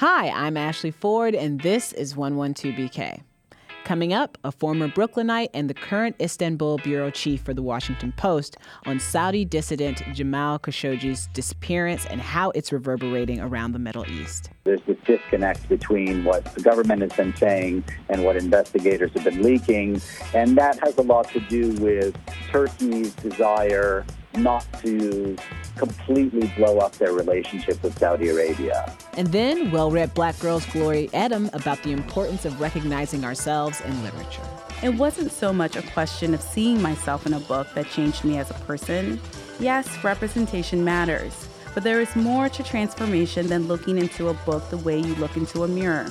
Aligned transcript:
Hi, 0.00 0.28
I'm 0.28 0.56
Ashley 0.56 0.92
Ford, 0.92 1.34
and 1.34 1.60
this 1.60 1.92
is 1.92 2.14
112BK. 2.14 3.20
Coming 3.82 4.12
up, 4.12 4.38
a 4.44 4.52
former 4.52 4.86
Brooklynite 4.86 5.50
and 5.52 5.68
the 5.68 5.74
current 5.74 6.14
Istanbul 6.20 6.78
bureau 6.84 7.10
chief 7.10 7.40
for 7.40 7.52
the 7.52 7.62
Washington 7.62 8.12
Post 8.16 8.58
on 8.86 9.00
Saudi 9.00 9.44
dissident 9.44 10.00
Jamal 10.12 10.60
Khashoggi's 10.60 11.26
disappearance 11.32 12.06
and 12.06 12.20
how 12.20 12.50
it's 12.50 12.70
reverberating 12.70 13.40
around 13.40 13.72
the 13.72 13.80
Middle 13.80 14.08
East. 14.08 14.50
There's 14.62 14.82
this 14.82 14.98
disconnect 15.04 15.68
between 15.68 16.22
what 16.22 16.44
the 16.54 16.60
government 16.60 17.02
has 17.02 17.14
been 17.14 17.34
saying 17.34 17.82
and 18.08 18.22
what 18.22 18.36
investigators 18.36 19.10
have 19.14 19.24
been 19.24 19.42
leaking, 19.42 20.00
and 20.32 20.56
that 20.56 20.78
has 20.78 20.96
a 20.96 21.02
lot 21.02 21.28
to 21.30 21.40
do 21.40 21.72
with 21.82 22.16
Turkey's 22.52 23.14
desire 23.14 24.06
not 24.42 24.66
to 24.82 25.36
completely 25.76 26.52
blow 26.56 26.78
up 26.78 26.92
their 26.92 27.12
relationship 27.12 27.82
with 27.82 27.98
Saudi 27.98 28.28
Arabia. 28.28 28.96
And 29.16 29.28
then, 29.28 29.70
well 29.70 29.90
read 29.90 30.14
black 30.14 30.38
girls 30.40 30.66
Glory 30.66 31.08
Edim 31.12 31.52
about 31.54 31.82
the 31.82 31.92
importance 31.92 32.44
of 32.44 32.60
recognizing 32.60 33.24
ourselves 33.24 33.80
in 33.80 34.02
literature. 34.02 34.42
It 34.82 34.94
wasn't 34.94 35.32
so 35.32 35.52
much 35.52 35.76
a 35.76 35.82
question 35.82 36.34
of 36.34 36.40
seeing 36.40 36.80
myself 36.80 37.26
in 37.26 37.34
a 37.34 37.40
book 37.40 37.66
that 37.74 37.90
changed 37.90 38.24
me 38.24 38.38
as 38.38 38.50
a 38.50 38.54
person. 38.54 39.20
Yes, 39.58 40.04
representation 40.04 40.84
matters, 40.84 41.48
but 41.74 41.82
there 41.82 42.00
is 42.00 42.14
more 42.14 42.48
to 42.48 42.62
transformation 42.62 43.48
than 43.48 43.66
looking 43.66 43.98
into 43.98 44.28
a 44.28 44.34
book 44.34 44.68
the 44.70 44.78
way 44.78 44.98
you 44.98 45.14
look 45.16 45.36
into 45.36 45.64
a 45.64 45.68
mirror. 45.68 46.06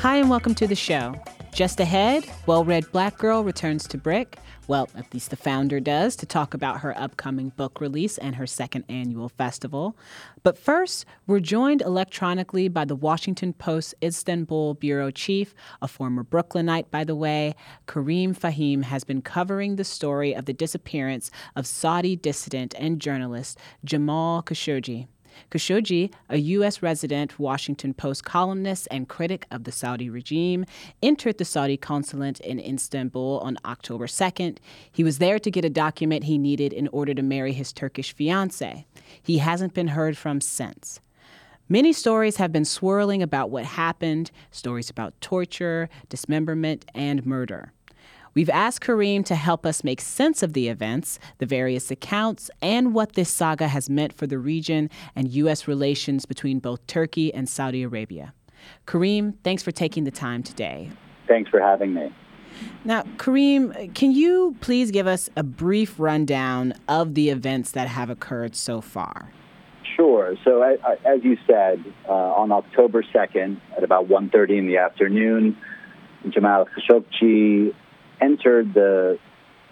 Hi, 0.00 0.16
and 0.16 0.30
welcome 0.30 0.54
to 0.54 0.66
the 0.66 0.74
show. 0.74 1.14
Just 1.52 1.78
ahead, 1.78 2.24
well 2.46 2.64
read 2.64 2.90
black 2.90 3.18
girl 3.18 3.44
returns 3.44 3.86
to 3.88 3.98
BRIC. 3.98 4.38
Well, 4.66 4.88
at 4.96 5.12
least 5.12 5.28
the 5.28 5.36
founder 5.36 5.78
does, 5.78 6.16
to 6.16 6.24
talk 6.24 6.54
about 6.54 6.80
her 6.80 6.96
upcoming 6.96 7.50
book 7.50 7.82
release 7.82 8.16
and 8.16 8.36
her 8.36 8.46
second 8.46 8.86
annual 8.88 9.28
festival. 9.28 9.98
But 10.42 10.56
first, 10.56 11.04
we're 11.26 11.40
joined 11.40 11.82
electronically 11.82 12.68
by 12.68 12.86
the 12.86 12.96
Washington 12.96 13.52
Post 13.52 13.94
Istanbul 14.02 14.72
bureau 14.72 15.10
chief, 15.10 15.54
a 15.82 15.86
former 15.86 16.22
Brooklynite, 16.22 16.90
by 16.90 17.04
the 17.04 17.14
way. 17.14 17.54
Kareem 17.86 18.34
Fahim 18.34 18.84
has 18.84 19.04
been 19.04 19.20
covering 19.20 19.76
the 19.76 19.84
story 19.84 20.32
of 20.32 20.46
the 20.46 20.54
disappearance 20.54 21.30
of 21.54 21.66
Saudi 21.66 22.16
dissident 22.16 22.74
and 22.78 23.02
journalist 23.02 23.58
Jamal 23.84 24.42
Khashoggi. 24.42 25.08
Khashoggi, 25.50 26.12
a 26.28 26.38
U.S. 26.38 26.82
resident, 26.82 27.38
Washington 27.38 27.94
Post 27.94 28.24
columnist, 28.24 28.88
and 28.90 29.08
critic 29.08 29.46
of 29.50 29.64
the 29.64 29.72
Saudi 29.72 30.10
regime, 30.10 30.64
entered 31.02 31.38
the 31.38 31.44
Saudi 31.44 31.76
consulate 31.76 32.40
in 32.40 32.58
Istanbul 32.58 33.40
on 33.42 33.58
October 33.64 34.06
2nd. 34.06 34.58
He 34.90 35.04
was 35.04 35.18
there 35.18 35.38
to 35.38 35.50
get 35.50 35.64
a 35.64 35.70
document 35.70 36.24
he 36.24 36.38
needed 36.38 36.72
in 36.72 36.88
order 36.88 37.14
to 37.14 37.22
marry 37.22 37.52
his 37.52 37.72
Turkish 37.72 38.14
fiancee. 38.14 38.86
He 39.22 39.38
hasn't 39.38 39.74
been 39.74 39.88
heard 39.88 40.16
from 40.16 40.40
since. 40.40 41.00
Many 41.68 41.92
stories 41.92 42.36
have 42.36 42.52
been 42.52 42.64
swirling 42.64 43.22
about 43.22 43.50
what 43.50 43.64
happened 43.64 44.32
stories 44.50 44.90
about 44.90 45.20
torture, 45.20 45.88
dismemberment, 46.08 46.84
and 46.96 47.24
murder. 47.24 47.72
We've 48.32 48.50
asked 48.50 48.82
Kareem 48.82 49.24
to 49.26 49.34
help 49.34 49.66
us 49.66 49.82
make 49.82 50.00
sense 50.00 50.42
of 50.42 50.52
the 50.52 50.68
events, 50.68 51.18
the 51.38 51.46
various 51.46 51.90
accounts, 51.90 52.50
and 52.62 52.94
what 52.94 53.14
this 53.14 53.28
saga 53.28 53.68
has 53.68 53.90
meant 53.90 54.12
for 54.12 54.26
the 54.26 54.38
region 54.38 54.88
and 55.16 55.28
U.S. 55.28 55.66
relations 55.66 56.26
between 56.26 56.60
both 56.60 56.86
Turkey 56.86 57.34
and 57.34 57.48
Saudi 57.48 57.82
Arabia. 57.82 58.32
Kareem, 58.86 59.34
thanks 59.42 59.62
for 59.62 59.72
taking 59.72 60.04
the 60.04 60.10
time 60.10 60.42
today. 60.42 60.90
Thanks 61.26 61.50
for 61.50 61.60
having 61.60 61.94
me. 61.94 62.12
Now, 62.84 63.02
Kareem, 63.16 63.94
can 63.94 64.12
you 64.12 64.56
please 64.60 64.90
give 64.90 65.06
us 65.06 65.28
a 65.36 65.42
brief 65.42 65.98
rundown 65.98 66.74
of 66.88 67.14
the 67.14 67.30
events 67.30 67.72
that 67.72 67.88
have 67.88 68.10
occurred 68.10 68.54
so 68.54 68.80
far? 68.80 69.32
Sure. 69.96 70.36
So, 70.44 70.62
as 70.62 71.22
you 71.22 71.36
said, 71.46 71.84
uh, 72.08 72.12
on 72.12 72.52
October 72.52 73.02
2nd 73.02 73.60
at 73.76 73.82
about 73.82 74.08
1.30 74.08 74.58
in 74.58 74.66
the 74.66 74.78
afternoon, 74.78 75.56
Jamal 76.28 76.66
Khashoggi 76.66 77.74
entered 78.20 78.74
the 78.74 79.18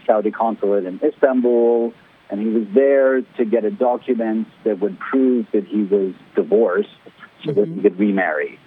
Saudi 0.07 0.31
consulate 0.31 0.85
in 0.85 1.01
Istanbul, 1.03 1.93
and 2.31 2.41
he 2.41 2.47
was 2.47 2.67
there 2.75 3.23
to 3.23 3.45
get 3.45 3.65
a 3.65 3.71
document 3.71 4.49
that 4.65 4.81
would 4.81 4.99
prove 4.99 5.47
that 5.53 5.67
he 5.67 5.83
was 5.83 6.15
divorced 6.35 6.89
so 7.45 7.51
mm-hmm. 7.51 7.61
that 7.61 7.67
he 7.67 7.73
mm-hmm. 7.73 7.83
could 7.83 7.99
remarry. 7.99 8.59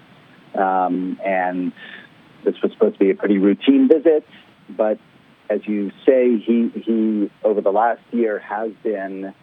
Um, 0.55 1.19
and 1.25 1.71
this 2.43 2.55
was 2.61 2.71
supposed 2.73 2.95
to 2.95 2.99
be 2.99 3.11
a 3.11 3.15
pretty 3.15 3.37
routine 3.37 3.87
visit, 3.87 4.25
but 4.69 4.99
as 5.49 5.61
you 5.65 5.91
say, 6.05 6.37
he, 6.37 6.71
he 6.75 7.29
over 7.43 7.61
the 7.61 7.71
last 7.71 8.01
year 8.11 8.39
has 8.39 8.71
been 8.83 9.33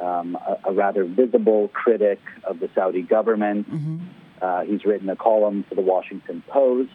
um, 0.00 0.36
a, 0.36 0.70
a, 0.70 0.72
rather 0.72 1.04
visible 1.04 1.68
critic 1.68 2.20
of 2.44 2.60
the 2.60 2.70
Saudi 2.74 3.02
government. 3.02 3.70
Mm-hmm. 3.70 3.98
Uh, 4.40 4.62
he's 4.62 4.84
written 4.84 5.08
a 5.08 5.16
column 5.16 5.64
for 5.68 5.74
the 5.74 5.82
Washington 5.82 6.42
Post. 6.48 6.90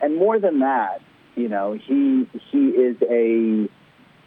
And 0.00 0.16
more 0.16 0.38
than 0.38 0.60
that, 0.60 1.02
you 1.36 1.48
know, 1.48 1.72
he 1.72 2.28
he 2.50 2.68
is 2.68 2.96
a 3.02 3.68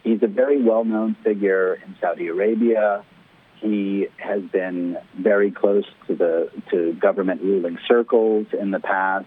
he's 0.02 0.22
a 0.22 0.26
very 0.26 0.62
well 0.62 0.84
known 0.84 1.16
figure 1.24 1.74
in 1.74 1.96
Saudi 2.00 2.28
Arabia. 2.28 3.04
He 3.60 4.08
has 4.18 4.42
been 4.42 4.98
very 5.18 5.50
close 5.50 5.84
to 6.06 6.14
the 6.14 6.50
to 6.70 6.92
government 6.94 7.42
ruling 7.42 7.78
circles 7.88 8.46
in 8.58 8.70
the 8.70 8.80
past. 8.80 9.26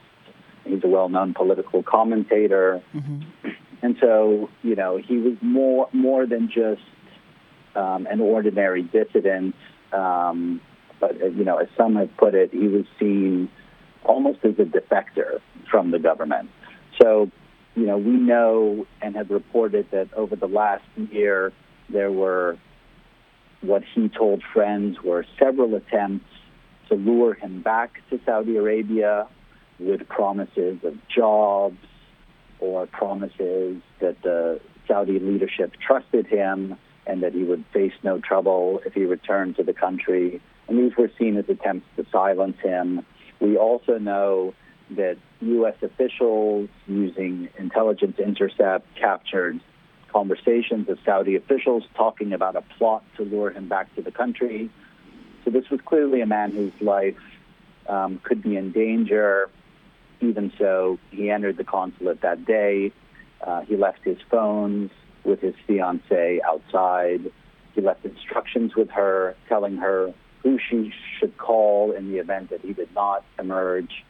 He's 0.66 0.84
a 0.84 0.88
well 0.88 1.10
known 1.10 1.34
political 1.34 1.82
commentator, 1.84 2.82
mm-hmm. 2.94 3.50
and 3.82 3.96
so 4.00 4.50
you 4.64 4.76
know 4.76 4.98
he 4.98 5.18
was 5.18 5.34
more 5.42 5.90
more 5.94 6.26
than 6.26 6.50
just 6.54 6.82
um, 7.76 8.08
an 8.08 8.22
ordinary 8.22 8.84
dissident. 8.84 9.56
Um, 9.94 10.62
but 11.00 11.20
you 11.20 11.44
know, 11.44 11.58
as 11.58 11.68
some 11.78 11.96
have 11.96 12.16
put 12.18 12.36
it, 12.36 12.52
he 12.52 12.68
was 12.68 12.86
seen 13.00 13.50
almost 14.04 14.40
as 14.44 14.54
a 14.59 14.64
defector 14.64 15.40
from 15.70 15.92
the 15.92 16.00
government. 16.00 16.50
So 17.02 17.30
you 17.78 17.86
know, 17.86 17.98
we 17.98 18.14
know 18.14 18.88
and 19.04 19.16
have 19.16 19.30
reported 19.30 19.92
that 19.92 20.12
over 20.16 20.36
the 20.36 20.48
last 20.48 20.84
year 21.12 21.54
there 21.90 22.12
were 22.12 22.58
what 23.62 23.84
he 23.94 24.10
told 24.10 24.42
friends 24.52 24.98
were 25.04 25.26
several 25.40 25.76
attempts 25.76 26.26
to 26.90 26.96
lure 26.96 27.36
him 27.36 27.62
back 27.62 28.02
to 28.10 28.20
Saudi 28.26 28.58
Arabia 28.58 29.28
with 29.80 30.08
promises 30.10 30.80
of 30.84 30.96
jobs 31.08 31.78
or 32.60 32.88
promises 32.88 33.78
that 34.02 34.16
the 34.24 34.59
Saudi 34.88 35.20
leadership 35.20 35.74
trusted 35.86 36.26
him 36.26 36.76
and 37.06 37.22
that 37.22 37.34
he 37.34 37.44
would 37.44 37.64
face 37.72 37.94
no 38.02 38.20
trouble 38.20 38.82
if 38.88 38.94
he 38.94 39.06
returned 39.06 39.56
to 39.58 39.64
the 39.64 39.74
country. 39.74 40.42
And 40.68 40.80
these 40.80 40.98
were 40.98 41.12
seen 41.20 41.38
as 41.38 41.46
attempts 41.48 41.86
to 41.96 42.08
silence 42.12 42.58
him. 42.64 43.06
We 43.40 43.56
also 43.56 44.00
know 44.00 44.56
that 44.92 45.18
U.S. 45.42 45.75
officials 45.81 46.70
using 46.88 47.50
intelligence 47.58 48.18
intercept 48.20 48.86
captured 48.96 49.59
conversations 50.12 50.90
of 50.90 50.98
Saudi 51.06 51.36
officials 51.36 51.84
talking 51.96 52.34
about 52.34 52.56
a 52.56 52.62
plot 52.78 53.03
to 53.18 53.24
lure 53.24 53.52
him 53.52 53.68
back 53.68 53.94
to 53.96 54.02
the 54.02 54.12
country. 54.12 54.70
So 55.44 55.52
this 55.52 55.70
was 55.70 55.80
clearly 55.86 56.22
a 56.22 56.26
man 56.26 56.52
whose 56.52 56.74
life 56.81 57.18
um, 57.88 58.20
could 58.24 58.42
be 58.42 58.56
in 58.58 58.72
danger. 58.72 59.50
Even 60.22 60.52
so, 60.58 60.97
he 61.12 61.30
entered 61.30 61.58
the 61.58 61.64
consulate 61.64 62.22
that 62.22 62.46
day. 62.46 62.92
Uh, 63.46 63.62
he 63.62 63.76
left 63.76 64.00
his 64.03 64.18
phones 64.31 64.92
with 65.24 65.42
his 65.42 65.53
fiancee 65.68 66.42
outside. 66.44 67.31
He 67.76 67.81
left 67.81 68.03
instructions 68.06 68.76
with 68.76 68.90
her, 68.90 69.36
telling 69.47 69.78
her 69.78 70.14
who 70.42 70.58
she 70.58 70.92
should 71.20 71.38
call 71.38 71.92
in 71.92 72.12
the 72.12 72.18
event 72.18 72.50
that 72.50 72.62
he 72.62 72.74
did 72.74 72.94
not 72.96 73.24
emerge 73.38 74.03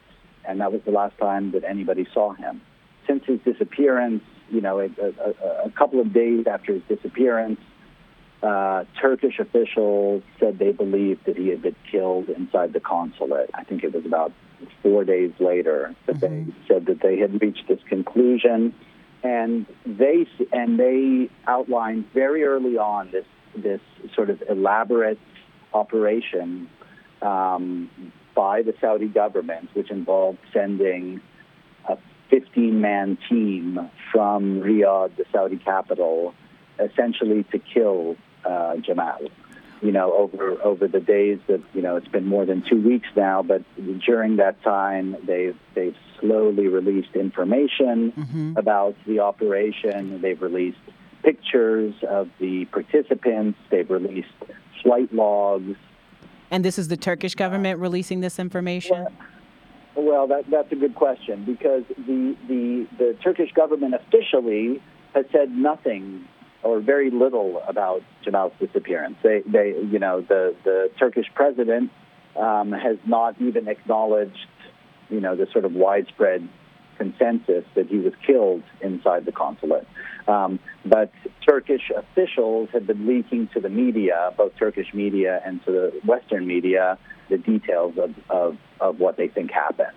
and 0.48 0.60
that 0.60 0.72
was 0.72 0.80
the 0.84 0.90
last 0.90 1.16
time 1.18 1.52
that 1.52 1.62
anybody 1.62 2.06
saw 2.12 2.32
him. 2.32 2.62
Since 3.06 3.24
his 3.26 3.38
disappearance, 3.40 4.22
you 4.50 4.60
know, 4.60 4.80
a, 4.80 4.86
a, 4.86 5.66
a 5.66 5.70
couple 5.70 6.00
of 6.00 6.12
days 6.12 6.46
after 6.46 6.72
his 6.72 6.82
disappearance, 6.88 7.60
uh, 8.42 8.84
Turkish 9.00 9.38
officials 9.38 10.22
said 10.40 10.58
they 10.58 10.72
believed 10.72 11.26
that 11.26 11.36
he 11.36 11.48
had 11.48 11.60
been 11.62 11.76
killed 11.90 12.28
inside 12.28 12.72
the 12.72 12.80
consulate. 12.80 13.50
I 13.54 13.64
think 13.64 13.84
it 13.84 13.92
was 13.92 14.06
about 14.06 14.32
four 14.82 15.04
days 15.04 15.32
later 15.38 15.94
that 16.06 16.16
mm-hmm. 16.16 16.50
they 16.50 16.54
said 16.66 16.86
that 16.86 17.00
they 17.00 17.18
had 17.18 17.40
reached 17.42 17.68
this 17.68 17.80
conclusion, 17.88 18.74
and 19.22 19.66
they 19.84 20.26
and 20.52 20.78
they 20.78 21.28
outlined 21.46 22.06
very 22.14 22.44
early 22.44 22.78
on 22.78 23.10
this 23.10 23.26
this 23.56 23.80
sort 24.14 24.30
of 24.30 24.42
elaborate 24.48 25.18
operation 25.74 26.68
um, 27.22 27.90
by 28.38 28.62
the 28.62 28.72
Saudi 28.80 29.08
government, 29.08 29.68
which 29.74 29.90
involved 29.90 30.38
sending 30.52 31.20
a 31.88 31.98
15 32.30 32.80
man 32.80 33.18
team 33.28 33.90
from 34.12 34.60
Riyadh, 34.60 35.16
the 35.16 35.24
Saudi 35.32 35.56
capital, 35.56 36.34
essentially 36.78 37.42
to 37.50 37.58
kill 37.58 38.14
uh, 38.44 38.76
Jamal. 38.76 39.18
You 39.82 39.90
know, 39.90 40.12
over 40.12 40.62
over 40.62 40.86
the 40.86 41.00
days 41.00 41.40
that 41.48 41.60
you 41.74 41.82
know, 41.82 41.96
it's 41.96 42.06
been 42.06 42.26
more 42.26 42.46
than 42.46 42.62
two 42.62 42.80
weeks 42.80 43.08
now. 43.16 43.42
But 43.42 43.62
during 44.06 44.36
that 44.36 44.62
time, 44.62 45.16
they've 45.26 45.58
they've 45.74 45.96
slowly 46.20 46.68
released 46.68 47.16
information 47.16 48.12
mm-hmm. 48.12 48.52
about 48.56 48.94
the 49.04 49.18
operation. 49.18 50.20
They've 50.20 50.40
released 50.40 50.78
pictures 51.24 51.94
of 52.08 52.28
the 52.38 52.66
participants. 52.66 53.58
They've 53.70 53.90
released 53.90 54.28
flight 54.82 55.12
logs. 55.12 55.76
And 56.50 56.64
this 56.64 56.78
is 56.78 56.88
the 56.88 56.96
Turkish 56.96 57.34
government 57.34 57.78
releasing 57.80 58.20
this 58.20 58.38
information? 58.38 59.06
Well, 59.94 60.04
well 60.04 60.26
that, 60.28 60.50
that's 60.50 60.72
a 60.72 60.76
good 60.76 60.94
question 60.94 61.44
because 61.44 61.84
the, 61.88 62.36
the, 62.48 62.86
the 62.98 63.16
Turkish 63.22 63.52
government 63.52 63.94
officially 63.94 64.82
has 65.14 65.26
said 65.32 65.50
nothing 65.50 66.26
or 66.62 66.80
very 66.80 67.10
little 67.10 67.62
about 67.68 68.02
Jamal's 68.24 68.52
disappearance. 68.58 69.16
They, 69.22 69.42
they, 69.46 69.74
you 69.90 69.98
know, 69.98 70.22
the, 70.22 70.54
the 70.64 70.90
Turkish 70.98 71.26
president 71.34 71.90
um, 72.36 72.72
has 72.72 72.96
not 73.06 73.40
even 73.40 73.68
acknowledged, 73.68 74.48
you 75.08 75.20
know, 75.20 75.36
the 75.36 75.46
sort 75.52 75.64
of 75.64 75.72
widespread 75.72 76.48
consensus 76.98 77.64
that 77.74 77.86
he 77.86 77.98
was 77.98 78.12
killed 78.26 78.62
inside 78.80 79.24
the 79.24 79.32
consulate. 79.32 79.86
Um, 80.26 80.58
but 80.84 81.10
Turkish 81.46 81.90
officials 81.96 82.68
have 82.72 82.86
been 82.86 83.06
leaking 83.06 83.48
to 83.54 83.60
the 83.60 83.70
media, 83.70 84.32
both 84.36 84.52
Turkish 84.58 84.92
media 84.92 85.40
and 85.44 85.64
to 85.64 85.70
the 85.70 86.00
Western 86.04 86.46
media, 86.46 86.98
the 87.30 87.38
details 87.38 87.94
of, 87.96 88.14
of, 88.28 88.56
of 88.80 88.98
what 88.98 89.16
they 89.16 89.28
think 89.28 89.50
happened. 89.50 89.96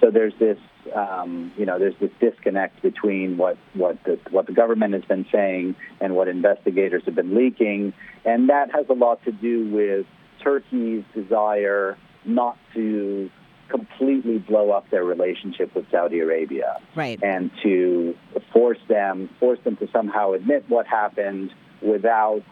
So 0.00 0.10
there's 0.10 0.34
this, 0.38 0.58
um, 0.94 1.52
you 1.56 1.66
know, 1.66 1.78
there's 1.78 1.98
this 2.00 2.10
disconnect 2.20 2.82
between 2.82 3.38
what 3.38 3.56
what 3.74 4.02
the 4.04 4.18
what 4.30 4.46
the 4.46 4.52
government 4.52 4.92
has 4.92 5.04
been 5.04 5.26
saying 5.32 5.74
and 6.00 6.14
what 6.14 6.28
investigators 6.28 7.02
have 7.06 7.14
been 7.14 7.34
leaking, 7.34 7.94
and 8.24 8.50
that 8.50 8.70
has 8.74 8.86
a 8.90 8.92
lot 8.92 9.24
to 9.24 9.32
do 9.32 9.70
with 9.70 10.06
Turkey's 10.42 11.02
desire 11.14 11.96
not 12.26 12.58
to 12.74 13.30
completely 13.68 14.38
blow 14.38 14.70
up 14.70 14.88
their 14.90 15.04
relationship 15.04 15.74
with 15.74 15.90
Saudi 15.90 16.20
Arabia, 16.20 16.80
right? 16.94 17.22
And 17.22 17.50
to 17.62 18.16
force 18.52 18.78
them 18.88 19.28
force 19.40 19.58
them 19.64 19.76
to 19.76 19.88
somehow 19.92 20.32
admit 20.32 20.64
what 20.68 20.86
happened 20.86 21.52
without 21.82 22.42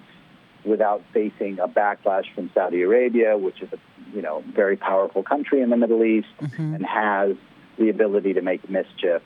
without 0.65 1.03
facing 1.13 1.59
a 1.59 1.69
backlash 1.69 2.25
from 2.35 2.51
Saudi 2.55 2.83
Arabia, 2.83 3.37
which 3.37 3.63
is 3.63 3.73
a 3.73 3.79
you 4.15 4.23
know 4.23 4.43
very 4.55 4.77
powerful 4.77 5.23
country 5.23 5.61
in 5.61 5.71
the 5.71 5.77
Middle 5.77 6.05
East 6.05 6.29
mm-hmm. 6.41 6.75
and 6.75 6.87
has 6.87 7.37
the 7.79 7.89
ability 7.89 8.33
to 8.35 8.43
make 8.43 8.69
mischief 8.69 9.23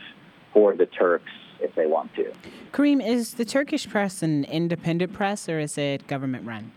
for 0.52 0.74
the 0.74 0.86
Turks 0.86 1.30
if 1.60 1.74
they 1.74 1.86
want 1.86 2.14
to. 2.14 2.32
Kareem, 2.72 3.04
is 3.04 3.34
the 3.34 3.44
Turkish 3.44 3.88
press 3.88 4.22
an 4.22 4.44
independent 4.44 5.12
press 5.12 5.48
or 5.48 5.58
is 5.58 5.76
it 5.76 6.06
government 6.06 6.46
run? 6.46 6.72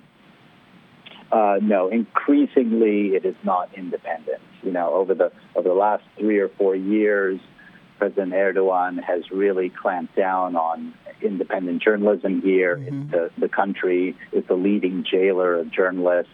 Uh, 1.31 1.57
no, 1.61 1.87
increasingly 1.87 3.15
it 3.15 3.25
is 3.25 3.35
not 3.43 3.69
independent. 3.75 4.41
You 4.63 4.71
know, 4.71 4.93
over 4.93 5.15
the 5.15 5.31
over 5.55 5.69
the 5.69 5.75
last 5.75 6.03
three 6.17 6.39
or 6.39 6.49
four 6.49 6.75
years, 6.75 7.39
President 7.97 8.33
Erdogan 8.33 9.01
has 9.01 9.29
really 9.31 9.69
clamped 9.69 10.15
down 10.15 10.55
on 10.55 10.93
independent 11.21 11.81
journalism 11.81 12.41
here. 12.41 12.77
Mm-hmm. 12.77 13.11
The, 13.11 13.31
the 13.37 13.47
country 13.47 14.15
is 14.31 14.43
the 14.47 14.55
leading 14.55 15.05
jailer 15.09 15.59
of 15.59 15.71
journalists. 15.71 16.31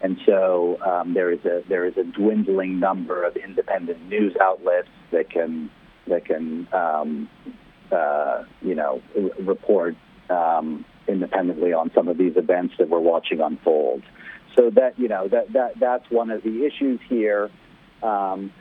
And 0.00 0.18
so 0.26 0.78
um, 0.84 1.14
there 1.14 1.32
is 1.32 1.44
a 1.44 1.62
there 1.68 1.86
is 1.86 1.96
a 1.96 2.04
dwindling 2.04 2.78
number 2.78 3.24
of 3.24 3.36
independent 3.36 4.08
news 4.08 4.34
outlets 4.40 4.88
that 5.10 5.30
can 5.30 5.70
that 6.06 6.24
can 6.26 6.68
um, 6.72 7.28
uh, 7.90 8.44
you 8.62 8.74
know 8.74 9.02
report 9.40 9.96
um, 10.28 10.84
independently 11.08 11.72
on 11.72 11.90
some 11.94 12.08
of 12.08 12.18
these 12.18 12.36
events 12.36 12.74
that 12.78 12.88
we're 12.88 13.00
watching 13.00 13.40
unfold. 13.40 14.02
So 14.56 14.70
that 14.70 14.98
you 14.98 15.08
know 15.08 15.28
that 15.28 15.52
that 15.52 15.78
that's 15.78 16.10
one 16.10 16.30
of 16.30 16.42
the 16.42 16.64
issues 16.64 17.00
here. 17.08 17.50
Um, 18.02 18.52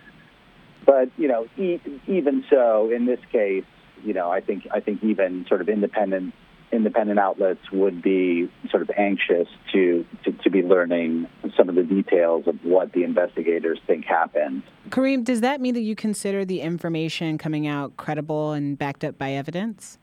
but 0.85 1.09
you 1.17 1.27
know, 1.27 1.47
e- 1.57 1.81
even 2.07 2.43
so, 2.49 2.89
in 2.89 3.05
this 3.05 3.19
case, 3.31 3.63
you 4.03 4.13
know, 4.13 4.29
I 4.29 4.41
think 4.41 4.67
I 4.71 4.79
think 4.79 5.03
even 5.03 5.45
sort 5.47 5.61
of 5.61 5.69
independent 5.69 6.33
independent 6.71 7.19
outlets 7.19 7.71
would 7.71 8.01
be 8.01 8.51
sort 8.69 8.81
of 8.81 8.89
anxious 8.97 9.47
to, 9.71 10.05
to, 10.23 10.31
to, 10.31 10.49
be 10.49 10.61
learning 10.61 11.27
some 11.55 11.69
of 11.69 11.75
the 11.75 11.83
details 11.83 12.47
of 12.47 12.55
what 12.63 12.91
the 12.91 13.03
investigators 13.03 13.79
think 13.87 14.03
happened. 14.03 14.63
Kareem, 14.89 15.23
does 15.23 15.41
that 15.41 15.61
mean 15.61 15.73
that 15.75 15.81
you 15.81 15.95
consider 15.95 16.43
the 16.43 16.61
information 16.61 17.37
coming 17.37 17.67
out 17.67 17.95
credible 17.97 18.51
and 18.51 18.77
backed 18.77 19.03
up 19.03 19.17
by 19.17 19.31
evidence? 19.31 19.99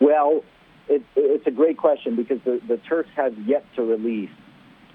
Well, 0.00 0.44
it, 0.92 1.02
it's 1.16 1.46
a 1.46 1.50
great 1.50 1.78
question 1.78 2.16
because 2.16 2.38
the, 2.44 2.60
the 2.66 2.76
Turks 2.76 3.10
have 3.16 3.36
yet 3.46 3.64
to 3.76 3.82
release 3.82 4.30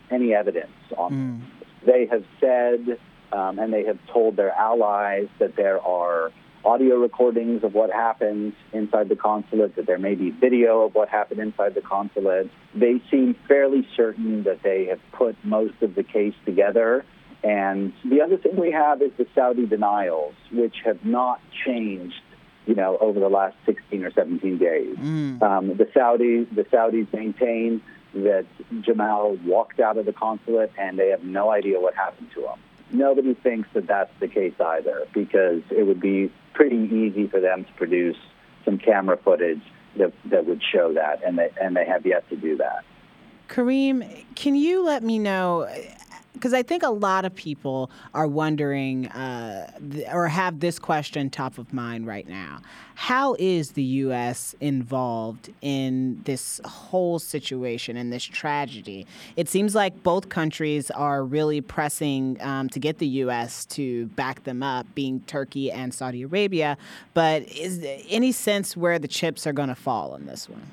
any 0.09 0.33
evidence 0.33 0.71
on 0.97 1.11
mm. 1.11 1.41
They 1.85 2.07
have 2.07 2.25
said 2.39 2.99
um, 3.31 3.59
and 3.59 3.73
they 3.73 3.85
have 3.85 3.99
told 4.11 4.35
their 4.35 4.51
allies 4.51 5.27
that 5.39 5.55
there 5.55 5.81
are 5.81 6.31
audio 6.65 6.95
recordings 6.95 7.63
of 7.63 7.73
what 7.73 7.91
happened 7.91 8.53
inside 8.73 9.09
the 9.09 9.15
consulate, 9.15 9.75
that 9.75 9.85
there 9.85 9.97
may 9.97 10.15
be 10.15 10.31
video 10.31 10.81
of 10.81 10.95
what 10.95 11.07
happened 11.07 11.39
inside 11.39 11.75
the 11.75 11.81
consulate. 11.81 12.49
They 12.73 13.01
seem 13.09 13.35
fairly 13.47 13.87
certain 13.95 14.43
that 14.43 14.63
they 14.63 14.85
have 14.85 14.99
put 15.13 15.35
most 15.43 15.81
of 15.81 15.95
the 15.95 16.03
case 16.03 16.33
together. 16.45 17.05
And 17.43 17.93
the 18.03 18.21
other 18.21 18.37
thing 18.37 18.55
we 18.57 18.71
have 18.71 19.01
is 19.01 19.11
the 19.17 19.27
Saudi 19.35 19.65
denials, 19.65 20.33
which 20.51 20.75
have 20.83 21.05
not 21.05 21.39
changed 21.65 22.15
you 22.67 22.75
know, 22.75 22.97
over 22.99 23.19
the 23.19 23.29
last 23.29 23.55
16 23.65 24.03
or 24.03 24.11
17 24.11 24.57
days. 24.57 24.95
Mm. 24.97 25.41
Um, 25.41 25.67
the 25.77 25.85
Saudis, 25.85 26.53
the 26.53 26.63
Saudis 26.65 27.11
maintain 27.13 27.81
that 28.13 28.45
Jamal 28.81 29.37
walked 29.45 29.79
out 29.79 29.97
of 29.97 30.05
the 30.05 30.13
consulate 30.13 30.71
and 30.77 30.99
they 30.99 31.09
have 31.09 31.23
no 31.23 31.49
idea 31.49 31.79
what 31.79 31.95
happened 31.95 32.29
to 32.35 32.41
him. 32.41 32.59
Nobody 32.91 33.33
thinks 33.33 33.69
that 33.73 33.87
that's 33.87 34.11
the 34.19 34.27
case 34.27 34.53
either 34.59 35.07
because 35.13 35.61
it 35.71 35.87
would 35.87 35.99
be 35.99 36.31
pretty 36.53 36.77
easy 36.77 37.27
for 37.27 37.39
them 37.39 37.63
to 37.65 37.73
produce 37.73 38.17
some 38.65 38.77
camera 38.77 39.17
footage 39.17 39.61
that, 39.97 40.13
that 40.25 40.45
would 40.45 40.61
show 40.63 40.93
that, 40.93 41.21
and 41.25 41.37
they, 41.37 41.49
and 41.59 41.75
they 41.75 41.85
have 41.85 42.05
yet 42.05 42.27
to 42.29 42.35
do 42.35 42.57
that. 42.57 42.83
Kareem, 43.47 44.25
can 44.35 44.55
you 44.55 44.83
let 44.83 45.03
me 45.03 45.19
know 45.19 45.67
because 46.37 46.53
I 46.53 46.63
think 46.63 46.83
a 46.83 46.89
lot 46.89 47.25
of 47.25 47.35
people 47.35 47.91
are 48.13 48.27
wondering 48.27 49.07
uh, 49.07 49.71
th- 49.91 50.07
or 50.11 50.27
have 50.27 50.59
this 50.59 50.79
question 50.79 51.29
top 51.29 51.57
of 51.57 51.73
mind 51.73 52.07
right 52.07 52.27
now. 52.27 52.59
How 52.95 53.35
is 53.37 53.73
the 53.73 53.83
U.S. 53.83 54.55
involved 54.59 55.51
in 55.61 56.21
this 56.23 56.59
whole 56.65 57.19
situation 57.19 57.95
and 57.95 58.11
this 58.11 58.23
tragedy? 58.23 59.05
It 59.35 59.47
seems 59.49 59.75
like 59.75 60.01
both 60.01 60.29
countries 60.29 60.89
are 60.91 61.23
really 61.23 61.61
pressing 61.61 62.41
um, 62.41 62.69
to 62.69 62.79
get 62.79 62.97
the 62.97 63.07
U.S. 63.07 63.65
to 63.67 64.07
back 64.07 64.45
them 64.45 64.63
up, 64.63 64.87
being 64.95 65.19
Turkey 65.21 65.71
and 65.71 65.93
Saudi 65.93 66.23
Arabia. 66.23 66.77
But 67.13 67.43
is 67.43 67.81
there 67.81 67.99
any 68.09 68.31
sense 68.31 68.75
where 68.75 68.97
the 68.97 69.07
chips 69.07 69.45
are 69.45 69.53
going 69.53 69.69
to 69.69 69.75
fall 69.75 70.13
on 70.13 70.25
this 70.25 70.49
one? 70.49 70.71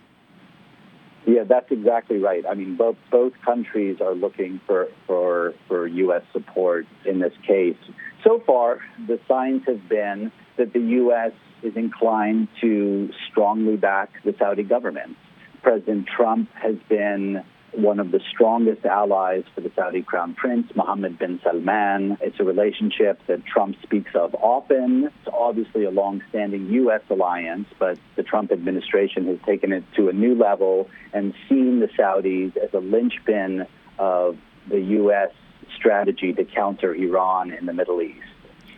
Yeah, 1.26 1.44
that's 1.48 1.70
exactly 1.70 2.18
right. 2.18 2.44
I 2.48 2.54
mean, 2.54 2.76
both 2.76 2.96
both 3.10 3.32
countries 3.44 3.98
are 4.00 4.14
looking 4.14 4.60
for 4.66 4.88
for 5.06 5.54
for 5.68 5.86
U.S. 5.86 6.22
support 6.32 6.86
in 7.06 7.18
this 7.18 7.32
case. 7.46 7.78
So 8.22 8.42
far, 8.46 8.80
the 9.06 9.18
signs 9.26 9.62
have 9.66 9.88
been 9.88 10.32
that 10.58 10.72
the 10.72 10.80
U.S. 10.80 11.32
is 11.62 11.76
inclined 11.76 12.48
to 12.60 13.10
strongly 13.30 13.76
back 13.76 14.10
the 14.24 14.34
Saudi 14.38 14.62
government. 14.64 15.16
President 15.62 16.06
Trump 16.14 16.50
has 16.52 16.76
been 16.90 17.42
one 17.76 18.00
of 18.00 18.10
the 18.10 18.20
strongest 18.30 18.84
allies 18.84 19.44
for 19.54 19.60
the 19.60 19.70
Saudi 19.74 20.02
Crown 20.02 20.34
Prince, 20.34 20.70
Mohammed 20.74 21.18
bin 21.18 21.40
Salman. 21.42 22.18
It's 22.20 22.38
a 22.40 22.44
relationship 22.44 23.20
that 23.26 23.44
Trump 23.44 23.76
speaks 23.82 24.10
of 24.14 24.34
often. 24.34 25.04
It's 25.04 25.32
obviously 25.32 25.84
a 25.84 25.90
long-standing 25.90 26.66
U.S. 26.66 27.02
alliance, 27.10 27.68
but 27.78 27.98
the 28.16 28.22
Trump 28.22 28.52
administration 28.52 29.26
has 29.26 29.38
taken 29.44 29.72
it 29.72 29.84
to 29.96 30.08
a 30.08 30.12
new 30.12 30.34
level 30.34 30.88
and 31.12 31.34
seen 31.48 31.80
the 31.80 31.88
Saudis 31.88 32.56
as 32.56 32.72
a 32.72 32.80
linchpin 32.80 33.66
of 33.98 34.38
the 34.68 34.80
U.S. 34.80 35.30
strategy 35.76 36.32
to 36.32 36.44
counter 36.44 36.94
Iran 36.94 37.52
in 37.52 37.66
the 37.66 37.72
Middle 37.72 38.00
East. 38.02 38.20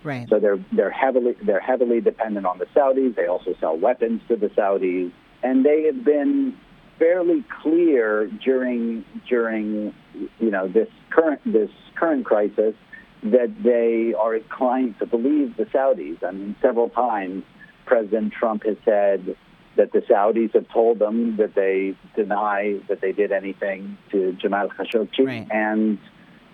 Right. 0.02 0.28
So 0.28 0.38
they're 0.38 0.64
they're 0.72 0.90
heavily 0.90 1.36
they're 1.42 1.58
heavily 1.58 2.00
dependent 2.00 2.46
on 2.46 2.58
the 2.58 2.66
Saudis. 2.66 3.16
They 3.16 3.26
also 3.26 3.54
sell 3.58 3.76
weapons 3.76 4.22
to 4.28 4.36
the 4.36 4.48
Saudis, 4.50 5.10
and 5.42 5.64
they 5.64 5.82
have 5.86 6.04
been 6.04 6.56
fairly 6.98 7.44
clear 7.62 8.26
during 8.26 9.04
during 9.28 9.94
you 10.38 10.50
know 10.50 10.68
this 10.68 10.88
current 11.10 11.40
this 11.44 11.70
current 11.94 12.24
crisis 12.24 12.74
that 13.22 13.54
they 13.62 14.14
are 14.14 14.36
inclined 14.36 14.98
to 14.98 15.06
believe 15.06 15.56
the 15.56 15.64
Saudis. 15.64 16.22
I 16.22 16.30
mean, 16.30 16.54
several 16.60 16.90
times 16.90 17.44
President 17.86 18.32
Trump 18.32 18.64
has 18.64 18.76
said 18.84 19.36
that 19.76 19.92
the 19.92 20.00
Saudis 20.00 20.54
have 20.54 20.68
told 20.68 20.98
them 20.98 21.36
that 21.36 21.54
they 21.54 21.94
deny 22.14 22.78
that 22.88 23.00
they 23.00 23.12
did 23.12 23.32
anything 23.32 23.98
to 24.10 24.32
Jamal 24.34 24.68
Khashoggi, 24.68 25.26
right. 25.26 25.46
and 25.50 25.98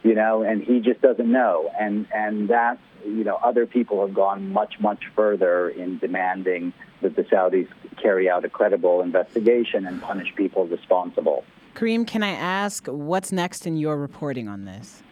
you 0.02 0.14
know, 0.14 0.42
and 0.42 0.62
he 0.62 0.80
just 0.80 1.00
doesn't 1.00 1.30
know, 1.30 1.70
and 1.78 2.06
and 2.12 2.49
that 2.49 2.78
you 3.04 3.25
know, 3.25 3.37
other 3.37 3.66
people 3.66 4.04
have 4.04 4.14
gone 4.14 4.52
much 4.52 4.75
much 4.80 5.04
further 5.14 5.68
in 5.68 5.99
demanding 5.99 6.73
that 7.00 7.16
the 7.16 7.23
Saudis 7.23 7.68
carry 8.00 8.28
out 8.28 8.44
a 8.44 8.49
credible 8.49 9.02
investigation 9.02 9.87
and 9.87 10.00
punish 10.00 10.35
people 10.35 10.66
responsible. 10.66 11.44
Kareem, 11.75 12.06
can 12.06 12.23
I 12.23 12.30
ask 12.30 12.87
what's 12.87 13.32
next 13.32 13.66
in 13.66 13.76
your 13.76 13.97
reporting 13.97 14.49
on 14.49 14.64
this? 14.64 15.02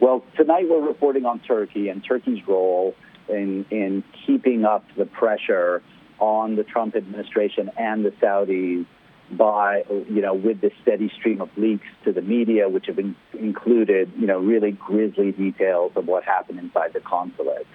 Well, 0.00 0.24
tonight 0.36 0.68
we're 0.68 0.84
reporting 0.84 1.26
on 1.26 1.38
Turkey 1.40 1.88
and 1.88 2.04
Turkey's 2.04 2.46
role 2.48 2.94
in, 3.28 3.64
in 3.70 4.02
keeping 4.26 4.64
up 4.64 4.84
the 4.96 5.06
pressure 5.06 5.82
on 6.18 6.56
the 6.56 6.64
Trump 6.64 6.96
administration 6.96 7.70
and 7.76 8.04
the 8.04 8.10
Saudis 8.10 8.86
by, 9.36 9.84
you 9.88 10.20
know, 10.20 10.34
with 10.34 10.60
the 10.60 10.70
steady 10.82 11.10
stream 11.18 11.40
of 11.40 11.50
leaks 11.56 11.86
to 12.04 12.12
the 12.12 12.22
media, 12.22 12.68
which 12.68 12.86
have 12.86 12.96
been 12.96 13.16
included, 13.38 14.12
you 14.16 14.26
know, 14.26 14.38
really 14.38 14.72
grisly 14.72 15.32
details 15.32 15.92
of 15.96 16.06
what 16.06 16.24
happened 16.24 16.58
inside 16.58 16.92
the 16.92 17.00
consulate. 17.00 17.66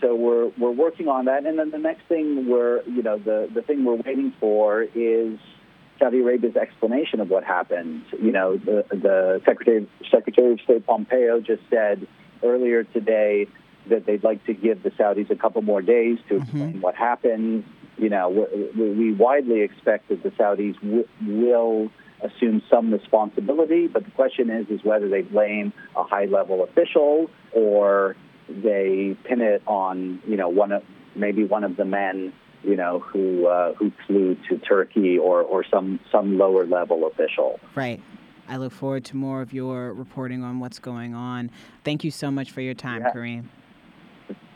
So 0.00 0.14
we're 0.14 0.50
we're 0.58 0.70
working 0.70 1.08
on 1.08 1.26
that, 1.26 1.44
and 1.44 1.58
then 1.58 1.70
the 1.70 1.78
next 1.78 2.02
thing 2.08 2.48
we're, 2.48 2.82
you 2.84 3.02
know, 3.02 3.18
the 3.18 3.48
the 3.52 3.62
thing 3.62 3.84
we're 3.84 3.96
waiting 3.96 4.32
for 4.40 4.82
is 4.82 5.38
Saudi 5.98 6.20
Arabia's 6.20 6.56
explanation 6.56 7.20
of 7.20 7.28
what 7.28 7.44
happened. 7.44 8.04
You 8.12 8.32
know, 8.32 8.56
the 8.56 8.84
the 8.90 9.42
Secretary 9.44 9.88
Secretary 10.10 10.52
of 10.52 10.60
State 10.60 10.86
Pompeo 10.86 11.40
just 11.40 11.62
said 11.68 12.06
earlier 12.42 12.84
today 12.84 13.48
that 13.88 14.06
they'd 14.06 14.22
like 14.22 14.44
to 14.46 14.54
give 14.54 14.82
the 14.82 14.90
Saudis 14.90 15.30
a 15.30 15.36
couple 15.36 15.62
more 15.62 15.82
days 15.82 16.18
to 16.28 16.34
mm-hmm. 16.34 16.42
explain 16.42 16.80
what 16.80 16.94
happened. 16.94 17.64
You 17.98 18.08
know, 18.08 18.48
we, 18.76 18.90
we 18.90 19.12
widely 19.12 19.60
expect 19.60 20.08
that 20.08 20.22
the 20.22 20.30
Saudis 20.30 20.74
w- 20.80 21.08
will 21.26 21.90
assume 22.22 22.62
some 22.70 22.92
responsibility, 22.92 23.86
but 23.86 24.04
the 24.04 24.10
question 24.12 24.50
is, 24.50 24.68
is 24.68 24.84
whether 24.84 25.08
they 25.08 25.22
blame 25.22 25.72
a 25.96 26.04
high-level 26.04 26.64
official 26.64 27.28
or 27.52 28.16
they 28.48 29.16
pin 29.24 29.40
it 29.40 29.62
on, 29.66 30.22
you 30.26 30.36
know, 30.36 30.48
one 30.48 30.72
of 30.72 30.82
maybe 31.14 31.44
one 31.44 31.64
of 31.64 31.76
the 31.76 31.84
men, 31.84 32.32
you 32.62 32.76
know, 32.76 33.00
who 33.00 33.46
uh, 33.46 33.74
who 33.74 33.92
flew 34.06 34.36
to 34.48 34.58
Turkey 34.58 35.18
or 35.18 35.42
or 35.42 35.64
some 35.64 36.00
some 36.10 36.38
lower 36.38 36.66
level 36.66 37.06
official. 37.06 37.60
Right. 37.74 38.00
I 38.48 38.56
look 38.56 38.72
forward 38.72 39.04
to 39.06 39.16
more 39.16 39.40
of 39.40 39.52
your 39.52 39.92
reporting 39.92 40.42
on 40.42 40.58
what's 40.58 40.78
going 40.78 41.14
on. 41.14 41.50
Thank 41.84 42.04
you 42.04 42.10
so 42.10 42.30
much 42.30 42.50
for 42.50 42.60
your 42.60 42.74
time, 42.74 43.02
Yeah. 43.02 43.12
Kareem. 43.12 43.44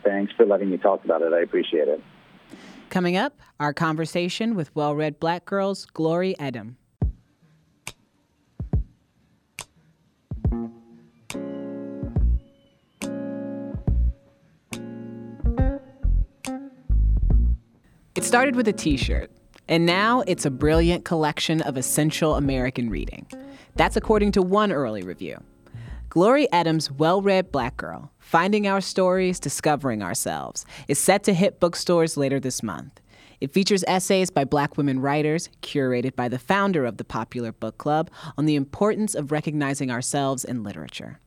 Thanks 0.03 0.33
for 0.33 0.45
letting 0.45 0.69
me 0.69 0.77
talk 0.77 1.03
about 1.05 1.21
it. 1.21 1.33
I 1.33 1.39
appreciate 1.41 1.87
it. 1.87 2.01
Coming 2.89 3.17
up, 3.17 3.39
our 3.59 3.73
conversation 3.73 4.55
with 4.55 4.73
well 4.75 4.95
read 4.95 5.19
black 5.19 5.45
girls 5.45 5.85
Glory 5.85 6.35
Edim. 6.39 6.75
It 18.15 18.23
started 18.23 18.55
with 18.55 18.67
a 18.67 18.73
t 18.73 18.97
shirt, 18.97 19.29
and 19.67 19.85
now 19.85 20.21
it's 20.25 20.45
a 20.45 20.49
brilliant 20.49 21.05
collection 21.05 21.61
of 21.61 21.77
essential 21.77 22.35
American 22.35 22.89
reading. 22.89 23.27
That's 23.75 23.95
according 23.95 24.31
to 24.31 24.41
one 24.41 24.71
early 24.71 25.03
review. 25.03 25.37
Glory 26.17 26.51
Edim's 26.51 26.89
well 26.89 27.21
read 27.21 27.51
black 27.51 27.77
girl, 27.77 28.11
Finding 28.17 28.65
Our 28.65 28.81
Stories, 28.81 29.39
Discovering 29.39 30.01
Ourselves, 30.01 30.65
is 30.87 30.97
set 30.97 31.21
to 31.25 31.33
hit 31.35 31.59
bookstores 31.59 32.17
later 32.17 32.39
this 32.39 32.63
month. 32.63 32.99
It 33.39 33.53
features 33.53 33.83
essays 33.87 34.31
by 34.31 34.43
black 34.43 34.77
women 34.77 34.99
writers, 34.99 35.47
curated 35.61 36.15
by 36.15 36.27
the 36.27 36.39
founder 36.39 36.85
of 36.85 36.97
the 36.97 37.03
popular 37.03 37.51
book 37.51 37.77
club, 37.77 38.09
on 38.35 38.47
the 38.47 38.55
importance 38.55 39.13
of 39.13 39.31
recognizing 39.31 39.91
ourselves 39.91 40.43
in 40.43 40.63
literature. 40.63 41.19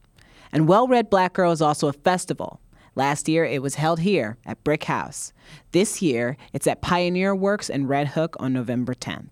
And 0.50 0.66
Well 0.66 0.88
Read 0.88 1.08
Black 1.08 1.34
Girl 1.34 1.52
is 1.52 1.62
also 1.62 1.86
a 1.86 1.92
festival. 1.92 2.60
Last 2.96 3.28
year, 3.28 3.44
it 3.44 3.62
was 3.62 3.76
held 3.76 4.00
here 4.00 4.38
at 4.44 4.64
BRIC 4.64 4.82
House. 4.82 5.32
This 5.70 6.02
year, 6.02 6.36
it's 6.52 6.66
at 6.66 6.82
Pioneer 6.82 7.32
Works 7.32 7.70
in 7.70 7.86
Red 7.86 8.08
Hook 8.08 8.34
on 8.40 8.52
November 8.52 8.94
10th. 8.94 9.28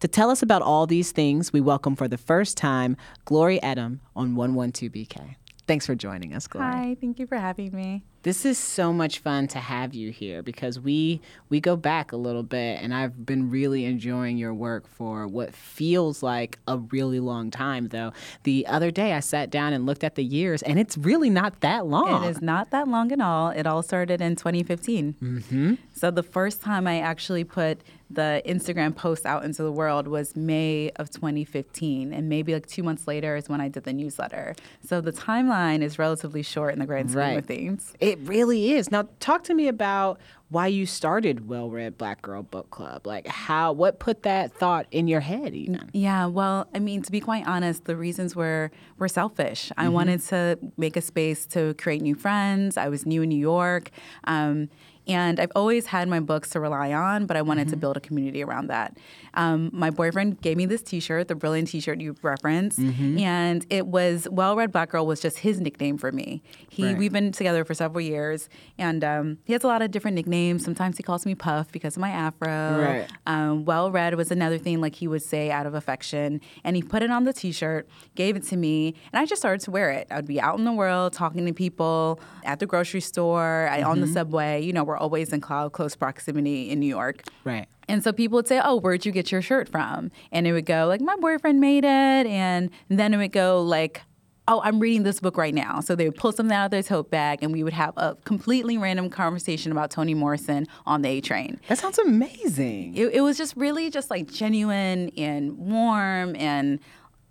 To 0.00 0.08
tell 0.08 0.30
us 0.30 0.42
about 0.42 0.62
all 0.62 0.86
these 0.86 1.12
things, 1.12 1.52
we 1.52 1.60
welcome 1.60 1.96
for 1.96 2.08
the 2.08 2.18
first 2.18 2.56
time 2.56 2.96
Glory 3.24 3.58
Edim 3.62 4.00
on 4.14 4.34
112BK. 4.34 5.36
Thanks 5.66 5.86
for 5.86 5.94
joining 5.94 6.34
us, 6.34 6.46
Glory. 6.46 6.66
Hi, 6.72 6.96
thank 7.00 7.18
you 7.18 7.26
for 7.26 7.36
having 7.36 7.74
me. 7.74 8.04
This 8.24 8.46
is 8.46 8.56
so 8.56 8.90
much 8.90 9.18
fun 9.18 9.48
to 9.48 9.58
have 9.58 9.92
you 9.92 10.10
here 10.10 10.42
because 10.42 10.80
we 10.80 11.20
we 11.50 11.60
go 11.60 11.76
back 11.76 12.10
a 12.10 12.16
little 12.16 12.42
bit 12.42 12.80
and 12.82 12.94
I've 12.94 13.26
been 13.26 13.50
really 13.50 13.84
enjoying 13.84 14.38
your 14.38 14.54
work 14.54 14.88
for 14.88 15.26
what 15.28 15.54
feels 15.54 16.22
like 16.22 16.58
a 16.66 16.78
really 16.78 17.20
long 17.20 17.50
time 17.50 17.88
though. 17.88 18.14
The 18.44 18.66
other 18.66 18.90
day 18.90 19.12
I 19.12 19.20
sat 19.20 19.50
down 19.50 19.74
and 19.74 19.84
looked 19.84 20.02
at 20.04 20.14
the 20.14 20.24
years 20.24 20.62
and 20.62 20.78
it's 20.78 20.96
really 20.96 21.28
not 21.28 21.60
that 21.60 21.86
long. 21.86 22.24
It 22.24 22.30
is 22.30 22.40
not 22.40 22.70
that 22.70 22.88
long 22.88 23.12
at 23.12 23.20
all. 23.20 23.50
It 23.50 23.66
all 23.66 23.82
started 23.82 24.22
in 24.22 24.36
2015. 24.36 25.16
Mm-hmm. 25.22 25.74
So 25.92 26.10
the 26.10 26.22
first 26.22 26.62
time 26.62 26.86
I 26.86 27.00
actually 27.00 27.44
put 27.44 27.82
the 28.10 28.42
Instagram 28.46 28.94
post 28.94 29.26
out 29.26 29.44
into 29.44 29.62
the 29.62 29.72
world 29.72 30.06
was 30.06 30.36
May 30.36 30.90
of 30.96 31.10
2015, 31.10 32.12
and 32.12 32.28
maybe 32.28 32.52
like 32.54 32.66
two 32.66 32.82
months 32.82 33.08
later 33.08 33.34
is 33.34 33.48
when 33.48 33.60
I 33.60 33.68
did 33.68 33.84
the 33.84 33.92
newsletter. 33.92 34.54
So 34.86 35.00
the 35.00 35.10
timeline 35.10 35.82
is 35.82 35.98
relatively 35.98 36.42
short 36.42 36.74
in 36.74 36.78
the 36.78 36.86
grand 36.86 37.10
scheme 37.10 37.20
Right. 37.20 37.38
of 37.38 37.46
things. 37.46 37.94
It 38.00 38.13
really 38.20 38.72
is. 38.72 38.90
Now 38.90 39.08
talk 39.20 39.44
to 39.44 39.54
me 39.54 39.68
about 39.68 40.18
why 40.48 40.68
you 40.68 40.86
started 40.86 41.48
Well 41.48 41.68
Read 41.68 41.98
Black 41.98 42.22
Girl 42.22 42.42
Book 42.42 42.70
Club. 42.70 43.06
Like 43.06 43.26
how 43.26 43.72
what 43.72 43.98
put 43.98 44.22
that 44.22 44.52
thought 44.52 44.86
in 44.90 45.08
your 45.08 45.20
head 45.20 45.54
even? 45.54 45.90
Yeah, 45.92 46.26
well, 46.26 46.68
I 46.74 46.78
mean, 46.78 47.02
to 47.02 47.10
be 47.10 47.20
quite 47.20 47.46
honest, 47.46 47.84
the 47.84 47.96
reasons 47.96 48.36
were 48.36 48.70
were 48.98 49.08
selfish. 49.08 49.72
I 49.76 49.88
wanted 49.88 50.20
to 50.26 50.58
make 50.76 50.96
a 50.96 51.00
space 51.00 51.46
to 51.46 51.74
create 51.74 52.02
new 52.02 52.14
friends. 52.14 52.76
I 52.76 52.88
was 52.88 53.04
new 53.04 53.22
in 53.22 53.28
New 53.30 53.38
York. 53.38 53.90
Um, 54.24 54.68
and 55.06 55.38
I've 55.38 55.52
always 55.54 55.86
had 55.86 56.08
my 56.08 56.20
books 56.20 56.50
to 56.50 56.60
rely 56.60 56.92
on, 56.92 57.26
but 57.26 57.36
I 57.36 57.42
wanted 57.42 57.68
to 57.68 57.76
build 57.76 57.96
a 57.96 58.00
community 58.00 58.42
around 58.42 58.68
that. 58.68 58.96
Um, 59.34 59.70
my 59.72 59.90
boyfriend 59.90 60.40
gave 60.40 60.56
me 60.56 60.66
this 60.66 60.82
T-shirt, 60.82 61.28
the 61.28 61.34
brilliant 61.34 61.68
T-shirt 61.68 62.00
you 62.00 62.14
referenced, 62.22 62.78
and 62.78 63.66
it 63.70 63.86
was 63.86 64.28
"Well 64.30 64.56
Read 64.56 64.72
Black 64.72 64.90
Girl" 64.90 65.06
was 65.06 65.20
just 65.20 65.38
his 65.38 65.60
nickname 65.60 65.98
for 65.98 66.12
me. 66.12 66.42
He 66.68 66.84
Right. 66.86 66.96
we've 66.98 67.12
been 67.12 67.32
together 67.32 67.64
for 67.64 67.74
several 67.74 68.00
years, 68.00 68.48
and 68.78 69.02
um, 69.04 69.38
he 69.44 69.52
has 69.52 69.64
a 69.64 69.66
lot 69.66 69.82
of 69.82 69.90
different 69.90 70.14
nicknames. 70.14 70.64
Sometimes 70.64 70.96
he 70.96 71.02
calls 71.02 71.26
me 71.26 71.34
Puff 71.34 71.70
because 71.72 71.96
of 71.96 72.00
my 72.00 72.10
afro. 72.10 72.48
Right. 72.48 73.08
Um, 73.26 73.64
well 73.64 73.90
read 73.90 74.14
was 74.14 74.30
another 74.30 74.58
thing, 74.58 74.80
like 74.80 74.94
he 74.94 75.08
would 75.08 75.22
say 75.22 75.50
out 75.50 75.66
of 75.66 75.74
affection. 75.74 76.40
And 76.62 76.76
he 76.76 76.82
put 76.82 77.02
it 77.02 77.10
on 77.10 77.24
the 77.24 77.32
t 77.32 77.52
shirt, 77.52 77.88
gave 78.14 78.36
it 78.36 78.44
to 78.44 78.56
me, 78.56 78.94
and 79.12 79.20
I 79.20 79.26
just 79.26 79.40
started 79.42 79.60
to 79.64 79.70
wear 79.70 79.90
it. 79.90 80.06
I 80.10 80.16
would 80.16 80.26
be 80.26 80.40
out 80.40 80.58
in 80.58 80.64
the 80.64 80.72
world 80.72 81.12
talking 81.12 81.44
to 81.46 81.52
people 81.52 82.20
at 82.44 82.58
the 82.60 82.66
grocery 82.66 83.00
store, 83.00 83.68
I, 83.70 83.82
on 83.82 84.00
the 84.00 84.06
subway. 84.06 84.62
You 84.62 84.72
know, 84.72 84.84
we're 84.94 84.98
always 84.98 85.32
in 85.32 85.40
cloud 85.40 85.72
close 85.72 85.96
proximity 85.96 86.70
in 86.70 86.78
New 86.78 86.86
York. 86.86 87.24
Right. 87.42 87.66
And 87.88 88.02
so 88.02 88.12
people 88.12 88.36
would 88.36 88.48
say, 88.48 88.60
"Oh, 88.62 88.76
where'd 88.76 89.04
you 89.04 89.12
get 89.12 89.32
your 89.32 89.42
shirt 89.42 89.68
from?" 89.68 90.10
And 90.30 90.46
it 90.46 90.52
would 90.52 90.66
go 90.66 90.86
like, 90.86 91.00
"My 91.00 91.16
boyfriend 91.16 91.60
made 91.60 91.84
it," 91.84 92.26
and 92.26 92.70
then 92.88 93.12
it 93.12 93.16
would 93.18 93.32
go 93.32 93.60
like. 93.62 94.02
Oh, 94.46 94.60
I'm 94.62 94.78
reading 94.78 95.04
this 95.04 95.20
book 95.20 95.38
right 95.38 95.54
now. 95.54 95.80
So 95.80 95.94
they 95.96 96.04
would 96.04 96.16
pull 96.18 96.30
something 96.30 96.54
out 96.54 96.66
of 96.66 96.70
their 96.70 96.82
tote 96.82 97.10
bag, 97.10 97.38
and 97.42 97.50
we 97.50 97.62
would 97.62 97.72
have 97.72 97.94
a 97.96 98.14
completely 98.26 98.76
random 98.76 99.08
conversation 99.08 99.72
about 99.72 99.90
Toni 99.90 100.12
Morrison 100.12 100.66
on 100.84 101.00
the 101.00 101.08
A 101.08 101.22
train 101.22 101.58
That 101.68 101.78
sounds 101.78 101.98
amazing. 101.98 102.94
it, 102.94 103.06
it 103.14 103.20
was 103.22 103.38
just 103.38 103.56
really 103.56 103.88
just 103.88 104.10
like 104.10 104.30
genuine 104.30 105.08
and 105.16 105.56
warm 105.56 106.36
and 106.36 106.78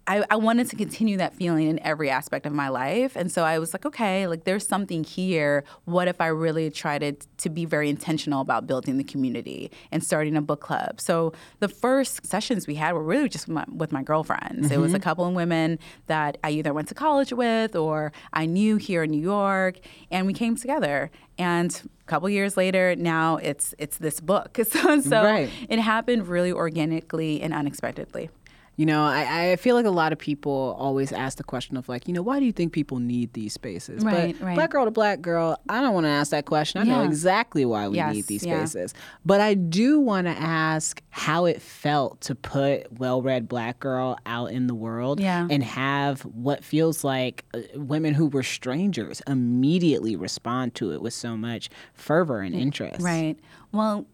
I, 0.06 0.24
I 0.30 0.36
wanted 0.36 0.70
to 0.70 0.76
continue 0.76 1.18
that 1.18 1.34
feeling 1.34 1.68
in 1.70 1.80
every 1.80 2.10
aspect 2.10 2.46
of 2.46 2.52
my 2.52 2.68
life. 2.68 3.16
And 3.16 3.32
so 3.32 3.44
i 3.44 3.58
was 3.58 3.74
like 3.74 3.86
okay 3.86 4.28
like 4.28 4.44
there's 4.44 4.68
something 4.68 5.04
here. 5.04 5.64
What 5.86 6.08
if 6.08 6.20
i 6.20 6.28
really 6.28 6.70
tried 6.70 7.00
to, 7.00 7.14
to 7.38 7.50
be 7.50 7.66
very 7.66 7.90
intentional 7.90 8.42
about 8.42 8.68
building 8.68 8.98
the 8.98 9.04
community 9.04 9.72
and 9.92 10.04
starting 10.04 10.36
a 10.36 10.42
book 10.42 10.62
club? 10.62 11.00
So 11.00 11.34
the 11.60 11.70
first 11.70 12.26
sessions 12.26 12.68
we 12.68 12.76
had 12.76 12.94
were 12.94 13.04
really 13.04 13.30
just 13.30 13.48
with 13.48 13.56
my, 13.56 13.66
with 13.70 13.92
my 13.92 14.04
girlfriends. 14.04 14.72
It 14.72 14.78
was 14.78 14.94
a 14.94 14.98
mm-hmm. 14.98 15.04
couple 15.04 15.26
of 15.26 15.34
women 15.34 15.80
that 16.08 16.38
i 16.44 16.50
either 16.50 16.74
went 16.74 16.90
to 16.90 16.94
college 16.94 17.32
with 17.32 17.76
or 17.76 18.12
i 18.34 18.46
knew 18.46 18.76
here 18.78 19.04
in 19.04 19.12
new 19.12 19.22
york 19.22 19.80
and 20.12 20.28
we 20.28 20.34
came 20.34 20.56
together. 20.56 21.12
And 21.38 21.82
a 22.02 22.06
couple 22.06 22.30
years 22.30 22.58
later 22.58 22.96
now 22.96 23.38
it's 23.38 23.74
it's 23.78 23.98
this 23.98 24.20
book. 24.20 24.60
So, 24.74 25.00
so 25.02 25.24
Right. 25.24 25.50
it 25.70 25.80
happened 25.80 26.28
really 26.28 26.52
organically 26.52 27.42
and 27.42 27.54
unexpectedly 27.54 28.30
You 28.76 28.88
know, 28.88 29.04
I, 29.04 29.52
I 29.52 29.56
feel 29.58 29.76
like 29.76 29.86
a 29.86 29.92
lot 29.92 30.14
of 30.14 30.18
people 30.20 30.76
always 30.80 31.12
ask 31.12 31.38
the 31.38 31.44
question 31.44 31.78
of 31.78 31.88
like, 31.88 32.08
you 32.08 32.14
know, 32.14 32.24
why 32.24 32.40
do 32.40 32.46
you 32.46 32.52
think 32.52 32.74
people 32.74 32.98
need 33.00 33.34
these 33.34 33.54
spaces? 33.54 34.04
Right, 34.04 34.36
but 34.36 34.44
right. 34.46 34.56
black 34.56 34.72
girl 34.72 34.86
to 34.86 34.92
black 34.92 35.22
girl, 35.22 35.60
I 35.70 35.80
don't 35.82 35.94
want 35.94 36.06
to 36.06 36.10
ask 36.10 36.32
that 36.32 36.46
question. 36.46 36.82
I 36.82 36.84
know 36.86 37.04
exactly 37.04 37.66
why 37.66 37.88
we 37.88 37.98
Yes, 37.98 38.16
need 38.16 38.26
these 38.26 38.44
yeah. 38.44 38.66
spaces. 38.66 38.96
But 39.24 39.42
I 39.42 39.54
do 39.54 40.00
want 40.00 40.26
to 40.26 40.32
ask 40.34 41.04
how 41.12 41.46
it 41.46 41.62
felt 41.62 42.22
to 42.22 42.34
put 42.36 42.92
well-read 43.00 43.48
black 43.48 43.80
girl 43.80 44.18
out 44.26 44.52
in 44.52 44.66
the 44.66 44.76
world 44.76 45.20
Yeah. 45.20 45.48
and 45.52 45.64
have 45.64 46.22
what 46.22 46.64
feels 46.64 47.04
like 47.04 47.46
uh, 47.54 47.60
women 47.76 48.16
who 48.16 48.26
were 48.26 48.42
strangers 48.44 49.22
immediately 49.28 50.16
respond 50.16 50.74
to 50.76 50.92
it 50.94 51.02
with 51.02 51.14
so 51.14 51.38
much 51.38 51.70
fervor 51.94 52.40
and 52.40 52.56
interest. 52.56 53.02
Right. 53.02 53.36
Well, 53.72 54.08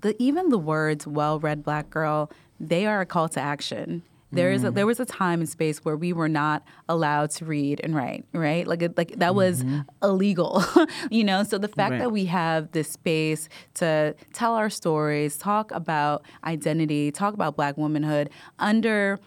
the, 0.00 0.16
even 0.22 0.48
the 0.48 0.58
words 0.58 1.06
"well 1.06 1.38
read 1.38 1.62
black 1.62 1.90
girl" 1.90 2.30
they 2.60 2.86
are 2.86 3.00
a 3.00 3.06
call 3.06 3.28
to 3.30 3.40
action. 3.40 4.02
There 4.30 4.52
is 4.52 4.62
a, 4.62 4.70
there 4.70 4.84
mm. 4.84 4.88
was 4.88 5.00
a 5.00 5.06
time 5.06 5.40
and 5.40 5.48
space 5.48 5.78
where 5.78 5.96
we 5.96 6.12
were 6.12 6.28
not 6.28 6.62
allowed 6.86 7.30
to 7.30 7.46
read 7.46 7.80
and 7.82 7.94
write, 7.94 8.26
right? 8.34 8.66
Like 8.66 8.82
like 8.96 9.16
that 9.16 9.34
was 9.34 9.62
mm-hmm. 9.62 9.80
illegal, 10.02 10.62
you 11.10 11.24
know. 11.24 11.44
So 11.44 11.56
the 11.56 11.68
fact 11.68 11.92
Right. 11.92 12.00
that 12.00 12.12
we 12.12 12.26
have 12.26 12.72
this 12.72 12.90
space 12.90 13.48
to 13.74 14.14
tell 14.34 14.52
our 14.54 14.68
stories, 14.68 15.38
talk 15.38 15.70
about 15.70 16.26
identity, 16.44 17.10
talk 17.10 17.32
about 17.32 17.56
Black 17.56 17.78
womanhood 17.78 18.28
under 18.58 19.18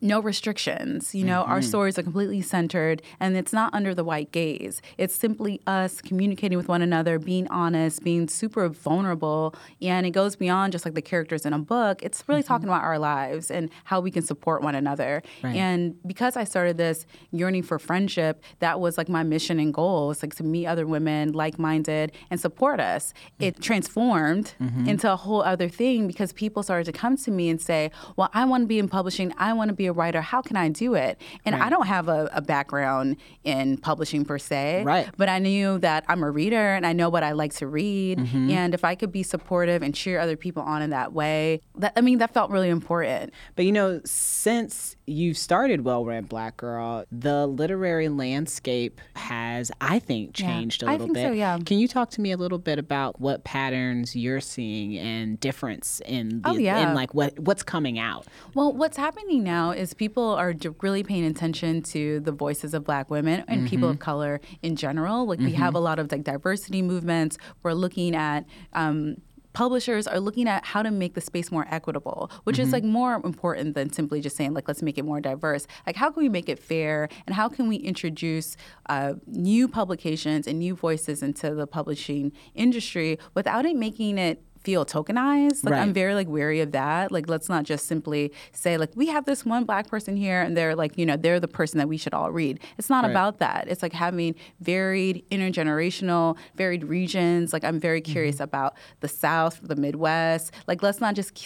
no 0.00 0.20
restrictions. 0.20 1.14
You 1.14 1.24
know, 1.24 1.42
mm-hmm. 1.42 1.50
our 1.52 1.62
stories 1.62 1.98
are 1.98 2.02
completely 2.02 2.40
centered 2.40 3.02
and 3.18 3.36
it's 3.36 3.52
not 3.52 3.74
under 3.74 3.94
the 3.94 4.04
white 4.04 4.30
gaze. 4.32 4.80
It's 4.96 5.14
simply 5.14 5.60
us 5.66 6.00
communicating 6.00 6.56
with 6.56 6.68
one 6.68 6.82
another, 6.82 7.18
being 7.18 7.48
honest, 7.48 8.02
being 8.02 8.28
super 8.28 8.68
vulnerable. 8.68 9.54
And 9.82 10.06
it 10.06 10.10
goes 10.10 10.36
beyond 10.36 10.72
just 10.72 10.84
like 10.84 10.94
the 10.94 11.02
characters 11.02 11.44
in 11.44 11.52
a 11.52 11.58
book. 11.58 12.02
It's 12.02 12.22
really 12.28 12.42
mm-hmm. 12.42 12.48
talking 12.48 12.68
about 12.68 12.82
our 12.82 12.98
lives 12.98 13.50
and 13.50 13.70
how 13.84 14.00
we 14.00 14.10
can 14.10 14.22
support 14.22 14.62
one 14.62 14.74
another. 14.74 15.22
Right. 15.42 15.56
And 15.56 15.96
because 16.06 16.36
I 16.36 16.44
started 16.44 16.76
this 16.76 17.06
yearning 17.32 17.64
for 17.64 17.78
friendship, 17.78 18.42
that 18.60 18.80
was 18.80 18.98
like 18.98 19.08
my 19.08 19.22
mission 19.22 19.58
and 19.58 19.74
goal. 19.74 20.10
It's 20.10 20.22
like 20.22 20.34
to 20.36 20.44
meet 20.44 20.66
other 20.66 20.86
women 20.86 21.32
like 21.32 21.58
minded 21.58 22.12
and 22.30 22.40
support 22.40 22.78
us. 22.78 23.12
It 23.40 23.56
mm. 23.56 23.62
transformed 23.62 24.54
mm-hmm. 24.60 24.88
into 24.88 25.12
a 25.12 25.16
whole 25.16 25.42
other 25.42 25.68
thing 25.68 26.06
because 26.06 26.32
people 26.32 26.62
started 26.62 26.84
to 26.84 26.92
come 26.92 27.16
to 27.16 27.30
me 27.30 27.48
and 27.48 27.60
say, 27.60 27.90
Well, 28.16 28.30
I 28.32 28.44
want 28.44 28.62
to 28.62 28.66
be 28.66 28.78
in 28.78 28.88
publishing. 28.88 29.34
I 29.38 29.52
want 29.52 29.70
to 29.70 29.74
be 29.74 29.87
a 29.88 29.92
writer. 29.92 30.20
How 30.20 30.42
can 30.42 30.56
I 30.56 30.68
do 30.68 30.94
it? 30.94 31.20
And 31.44 31.54
right. 31.54 31.66
I 31.66 31.70
don't 31.70 31.86
have 31.86 32.08
a, 32.08 32.30
a, 32.32 32.40
background 32.40 33.16
in 33.44 33.76
publishing 33.76 34.24
per 34.24 34.38
se. 34.38 34.84
Right. 34.84 35.08
But 35.16 35.28
I 35.28 35.38
knew 35.38 35.78
that 35.80 36.04
I'm 36.08 36.22
a 36.22 36.30
reader 36.30 36.74
and 36.74 36.86
I 36.86 36.92
know 36.92 37.08
what 37.08 37.22
I 37.22 37.32
like 37.32 37.52
to 37.54 37.66
read. 37.66 38.18
Mm-hmm. 38.18 38.50
And 38.50 38.74
if 38.74 38.84
I 38.84 38.94
could 38.94 39.12
be 39.12 39.22
supportive 39.22 39.82
and 39.82 39.94
cheer 39.94 40.18
other 40.18 40.36
people 40.36 40.62
on 40.62 40.80
in 40.82 40.90
that 40.90 41.12
way, 41.12 41.60
that 41.76 41.92
I 41.96 42.00
mean, 42.00 42.18
that 42.18 42.32
felt 42.32 42.50
really 42.50 42.70
important. 42.70 43.32
But 43.56 43.64
you 43.64 43.72
know, 43.72 44.00
since 44.04 44.96
you 45.06 45.34
started 45.34 45.82
Well 45.84 46.04
Read 46.04 46.28
Black 46.28 46.56
Girl, 46.56 47.04
the 47.10 47.46
literary 47.46 48.08
landscape 48.08 49.00
has, 49.16 49.72
I 49.80 49.98
think, 49.98 50.34
changed 50.34 50.82
yeah, 50.82 50.90
a 50.90 50.92
little 50.92 51.14
bit. 51.14 51.26
So, 51.26 51.32
yeah. 51.32 51.58
Can 51.64 51.78
you 51.78 51.88
talk 51.88 52.10
to 52.10 52.20
me 52.20 52.32
a 52.32 52.36
little 52.36 52.58
bit 52.58 52.78
about 52.78 53.20
what 53.20 53.44
patterns 53.44 54.14
you're 54.14 54.40
seeing 54.40 54.96
and 54.98 55.40
difference 55.40 56.00
in 56.06 56.42
the, 56.42 56.50
oh, 56.50 56.56
yeah. 56.56 56.88
in 56.88 56.94
like 56.94 57.14
what 57.14 57.38
what's 57.38 57.62
coming 57.62 57.98
out? 57.98 58.26
Well, 58.54 58.72
what's 58.72 58.96
happening 58.96 59.42
now 59.42 59.70
is 59.78 59.94
people 59.94 60.34
are 60.34 60.54
really 60.82 61.02
paying 61.02 61.24
attention 61.24 61.82
to 61.82 62.20
the 62.20 62.32
voices 62.32 62.74
of 62.74 62.84
Black 62.84 63.10
women 63.10 63.44
and 63.48 63.60
mm-hmm. 63.60 63.68
people 63.68 63.88
of 63.88 63.98
color 63.98 64.40
in 64.62 64.76
general. 64.76 65.26
Like 65.26 65.38
mm-hmm. 65.38 65.46
we 65.46 65.52
have 65.54 65.68
mm-hmm. 65.68 65.76
a 65.76 65.80
lot 65.80 65.98
of 65.98 66.10
like 66.10 66.24
diversity 66.24 66.82
movements. 66.82 67.38
We're 67.62 67.72
looking 67.72 68.14
at 68.16 68.44
um, 68.72 69.16
publishers 69.52 70.06
are 70.06 70.20
looking 70.20 70.46
at 70.46 70.64
how 70.64 70.82
to 70.82 70.90
make 70.90 71.14
the 71.14 71.20
space 71.20 71.50
more 71.50 71.66
equitable, 71.70 72.30
which 72.44 72.56
mm-hmm. 72.56 72.64
is 72.64 72.72
like 72.72 72.84
more 72.84 73.14
important 73.24 73.74
than 73.74 73.92
simply 73.92 74.20
just 74.20 74.36
saying 74.36 74.54
like 74.54 74.68
let's 74.68 74.82
make 74.82 74.98
it 74.98 75.04
more 75.04 75.20
diverse. 75.20 75.66
Like 75.86 75.96
how 75.96 76.10
can 76.10 76.22
we 76.22 76.28
make 76.28 76.48
it 76.48 76.58
fair, 76.58 77.08
and 77.26 77.34
how 77.34 77.48
can 77.48 77.68
we 77.68 77.76
introduce 77.76 78.56
uh, 78.88 79.14
new 79.26 79.68
publications 79.68 80.46
and 80.46 80.58
new 80.58 80.74
voices 80.74 81.22
into 81.22 81.54
the 81.54 81.66
publishing 81.66 82.32
industry 82.54 83.18
without 83.34 83.66
it 83.66 83.76
making 83.76 84.18
it 84.18 84.42
feel 84.62 84.84
tokenized. 84.84 85.64
Like 85.64 85.72
right. 85.72 85.82
I'm 85.82 85.92
very 85.92 86.14
like 86.14 86.28
wary 86.28 86.60
of 86.60 86.72
that. 86.72 87.12
Like 87.12 87.28
let's 87.28 87.48
not 87.48 87.64
just 87.64 87.86
simply 87.86 88.32
say 88.52 88.76
like 88.76 88.90
we 88.94 89.06
have 89.08 89.24
this 89.24 89.44
one 89.44 89.64
black 89.64 89.88
person 89.88 90.16
here 90.16 90.40
and 90.40 90.56
they're 90.56 90.74
like, 90.74 90.96
you 90.98 91.06
know, 91.06 91.16
they're 91.16 91.40
the 91.40 91.48
person 91.48 91.78
that 91.78 91.88
we 91.88 91.96
should 91.96 92.14
all 92.14 92.30
read. 92.30 92.60
It's 92.76 92.90
not 92.90 93.04
right. 93.04 93.10
about 93.10 93.38
that. 93.38 93.66
It's 93.68 93.82
like 93.82 93.92
having 93.92 94.34
varied 94.60 95.24
intergenerational, 95.30 96.36
varied 96.54 96.84
regions. 96.84 97.52
Like 97.52 97.64
I'm 97.64 97.80
very 97.80 98.00
curious 98.00 98.36
mm-hmm. 98.36 98.44
about 98.44 98.74
the 99.00 99.08
South, 99.08 99.60
the 99.62 99.76
Midwest. 99.76 100.52
Like 100.66 100.82
let's 100.82 101.00
not 101.00 101.14
just 101.14 101.36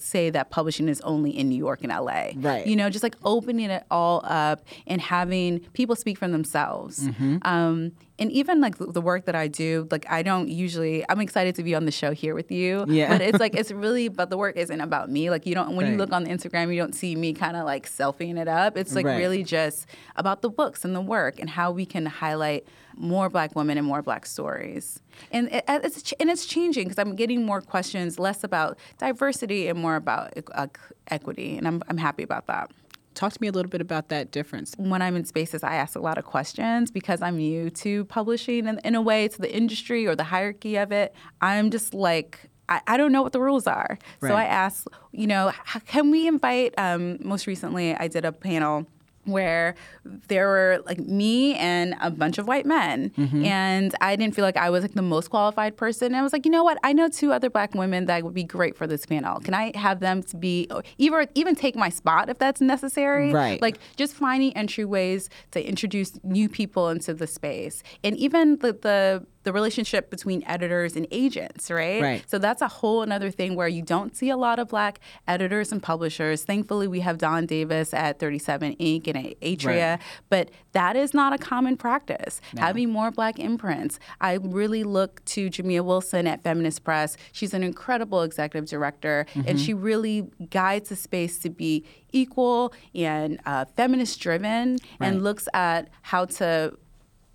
say 0.00 0.30
that 0.30 0.50
publishing 0.50 0.88
is 0.88 1.00
only 1.02 1.30
in 1.30 1.48
New 1.48 1.56
York 1.58 1.82
and 1.82 1.92
LA. 1.92 2.30
Right. 2.36 2.66
You 2.66 2.76
know, 2.76 2.90
just 2.90 3.02
like 3.02 3.16
opening 3.24 3.70
it 3.70 3.84
all 3.90 4.22
up 4.24 4.64
and 4.86 5.00
having 5.00 5.60
people 5.72 5.96
speak 5.96 6.18
for 6.18 6.28
themselves. 6.28 7.08
Mm-hmm. 7.08 7.38
Um, 7.42 7.92
and 8.18 8.30
even 8.30 8.60
like 8.60 8.76
the 8.78 9.00
work 9.00 9.24
that 9.24 9.34
I 9.34 9.48
do, 9.48 9.88
like 9.90 10.06
I 10.10 10.22
don't 10.22 10.48
usually. 10.48 11.04
I'm 11.08 11.20
excited 11.20 11.54
to 11.56 11.62
be 11.62 11.74
on 11.74 11.86
the 11.86 11.90
show 11.90 12.12
here 12.12 12.34
with 12.34 12.52
you. 12.52 12.84
Yeah. 12.88 13.08
But 13.08 13.22
it's 13.22 13.40
like 13.40 13.54
it's 13.58 13.72
really, 13.72 14.08
but 14.08 14.30
the 14.30 14.36
work 14.36 14.56
isn't 14.56 14.80
about 14.80 15.10
me. 15.10 15.30
Like 15.30 15.46
you 15.46 15.54
don't 15.54 15.74
when 15.74 15.86
right. 15.86 15.92
you 15.92 15.98
look 15.98 16.12
on 16.12 16.24
the 16.24 16.30
Instagram, 16.30 16.72
you 16.72 16.80
don't 16.80 16.94
see 16.94 17.16
me 17.16 17.32
kind 17.32 17.56
of 17.56 17.64
like 17.64 17.88
selfieing 17.88 18.38
it 18.38 18.48
up. 18.48 18.76
It's 18.76 18.94
like 18.94 19.06
right. 19.06 19.16
really 19.16 19.42
just 19.42 19.86
about 20.16 20.42
the 20.42 20.50
books 20.50 20.84
and 20.84 20.94
the 20.94 21.00
work 21.00 21.40
and 21.40 21.48
how 21.48 21.70
we 21.72 21.86
can 21.86 22.06
highlight 22.06 22.66
more 22.96 23.30
Black 23.30 23.56
women 23.56 23.78
and 23.78 23.86
more 23.86 24.02
Black 24.02 24.26
stories. 24.26 25.00
And 25.30 25.48
it, 25.48 25.64
it's 25.68 26.12
and 26.20 26.30
it's 26.30 26.46
changing 26.46 26.84
because 26.84 26.98
I'm 26.98 27.16
getting 27.16 27.44
more 27.44 27.60
questions, 27.60 28.18
less 28.18 28.44
about 28.44 28.78
diversity 28.98 29.68
and 29.68 29.78
more 29.78 29.96
about 29.96 30.32
uh, 30.54 30.66
equity, 31.08 31.56
and 31.56 31.66
I'm 31.66 31.82
I'm 31.88 31.98
happy 31.98 32.22
about 32.22 32.46
that. 32.46 32.70
Talk 33.14 33.32
to 33.32 33.38
me 33.40 33.48
a 33.48 33.52
little 33.52 33.70
bit 33.70 33.80
about 33.80 34.08
that 34.08 34.30
difference. 34.30 34.74
When 34.76 35.02
I'm 35.02 35.16
in 35.16 35.24
spaces, 35.24 35.62
I 35.62 35.74
ask 35.74 35.96
a 35.96 36.00
lot 36.00 36.18
of 36.18 36.24
questions 36.24 36.90
because 36.90 37.22
I'm 37.22 37.36
new 37.36 37.70
to 37.70 38.04
publishing 38.06 38.66
and 38.66 38.80
in 38.84 38.94
a 38.94 39.02
way 39.02 39.28
to 39.28 39.40
the 39.40 39.54
industry 39.54 40.06
or 40.06 40.16
the 40.16 40.24
hierarchy 40.24 40.76
of 40.76 40.92
it. 40.92 41.14
I'm 41.40 41.70
just 41.70 41.94
like, 41.94 42.50
I, 42.68 42.80
I 42.86 42.96
don't 42.96 43.12
know 43.12 43.22
what 43.22 43.32
the 43.32 43.40
rules 43.40 43.66
are. 43.66 43.98
Right. 44.20 44.30
So 44.30 44.34
I 44.34 44.44
ask, 44.44 44.86
you 45.12 45.26
know, 45.26 45.52
can 45.86 46.10
we 46.10 46.26
invite, 46.26 46.74
um, 46.78 47.18
most 47.20 47.46
recently, 47.46 47.94
I 47.94 48.08
did 48.08 48.24
a 48.24 48.32
panel 48.32 48.86
where 49.24 49.74
there 50.04 50.48
were 50.48 50.82
like 50.86 50.98
me 50.98 51.54
and 51.54 51.94
a 52.00 52.10
bunch 52.10 52.38
of 52.38 52.46
white 52.46 52.66
men. 52.66 53.10
Mm-hmm. 53.10 53.44
and 53.44 53.94
i 54.00 54.16
didn't 54.16 54.34
feel 54.34 54.44
like 54.44 54.56
i 54.56 54.70
was 54.70 54.82
like 54.82 54.94
the 54.94 55.02
most 55.02 55.28
qualified 55.28 55.76
person. 55.76 56.06
And 56.06 56.16
i 56.16 56.22
was 56.22 56.32
like 56.32 56.44
you 56.44 56.50
know 56.50 56.64
what? 56.64 56.78
I 56.82 56.92
know 56.92 57.08
two 57.08 57.32
other 57.32 57.50
black 57.50 57.74
women 57.74 58.06
that 58.06 58.22
would 58.24 58.34
be 58.34 58.44
great 58.44 58.76
for 58.76 58.86
this 58.86 59.06
panel. 59.06 59.40
Can 59.40 59.54
i 59.54 59.72
have 59.76 60.00
them 60.00 60.22
to 60.24 60.36
be 60.36 60.68
either 60.98 61.26
even 61.34 61.54
take 61.54 61.76
my 61.76 61.88
spot 61.88 62.28
if 62.28 62.38
that's 62.38 62.60
necessary? 62.60 63.32
Right. 63.32 63.60
Like 63.60 63.78
just 63.96 64.14
finding 64.14 64.52
entryways 64.52 65.28
to 65.52 65.66
introduce 65.66 66.12
new 66.24 66.48
people 66.48 66.88
into 66.88 67.14
the 67.14 67.26
space. 67.26 67.82
And 68.04 68.16
even 68.16 68.56
the, 68.58 68.72
the 68.72 69.26
the 69.44 69.52
relationship 69.52 70.10
between 70.10 70.44
editors 70.46 70.96
and 70.96 71.06
agents, 71.10 71.70
right? 71.70 72.02
Right. 72.02 72.24
So 72.28 72.38
that's 72.38 72.62
a 72.62 72.68
whole 72.68 73.02
another 73.02 73.30
thing 73.30 73.56
where 73.56 73.68
you 73.68 73.82
don't 73.82 74.16
see 74.16 74.30
a 74.30 74.36
lot 74.36 74.58
of 74.58 74.68
black 74.68 75.00
editors 75.26 75.72
and 75.72 75.82
publishers. 75.82 76.44
Thankfully, 76.44 76.86
we 76.88 77.00
have 77.00 77.18
Dawn 77.18 77.46
Davis 77.46 77.92
at 77.92 78.18
37 78.18 78.72
Ink. 78.74 79.06
and 79.08 79.34
Atria, 79.40 79.92
right. 79.92 80.00
but 80.28 80.50
that 80.72 80.96
is 80.96 81.12
not 81.12 81.32
a 81.32 81.38
common 81.38 81.76
practice. 81.76 82.40
No. 82.54 82.62
Having 82.62 82.90
more 82.90 83.10
black 83.10 83.38
imprints. 83.38 83.98
I 84.20 84.34
really 84.34 84.84
look 84.84 85.24
to 85.26 85.50
Jamia 85.50 85.84
Wilson 85.84 86.26
at 86.26 86.42
Feminist 86.42 86.84
Press. 86.84 87.16
She's 87.32 87.54
an 87.54 87.62
incredible 87.62 88.22
executive 88.22 88.68
director, 88.68 89.26
mm-hmm. 89.34 89.48
and 89.48 89.60
she 89.60 89.74
really 89.74 90.30
guides 90.50 90.88
the 90.88 90.96
space 90.96 91.38
to 91.40 91.50
be 91.50 91.84
equal 92.12 92.72
and 92.94 93.40
uh, 93.46 93.64
feminist 93.76 94.20
driven 94.20 94.78
right. 95.00 95.08
and 95.08 95.24
looks 95.24 95.48
at 95.54 95.88
how 96.02 96.24
to 96.26 96.76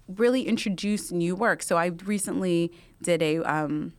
really 0.08 0.44
introduce 0.44 1.12
new 1.12 1.36
work. 1.36 1.62
So 1.62 1.78
I 1.78 1.88
recently 2.06 2.72
did 3.02 3.22
a 3.22 3.38
um, 3.40 3.94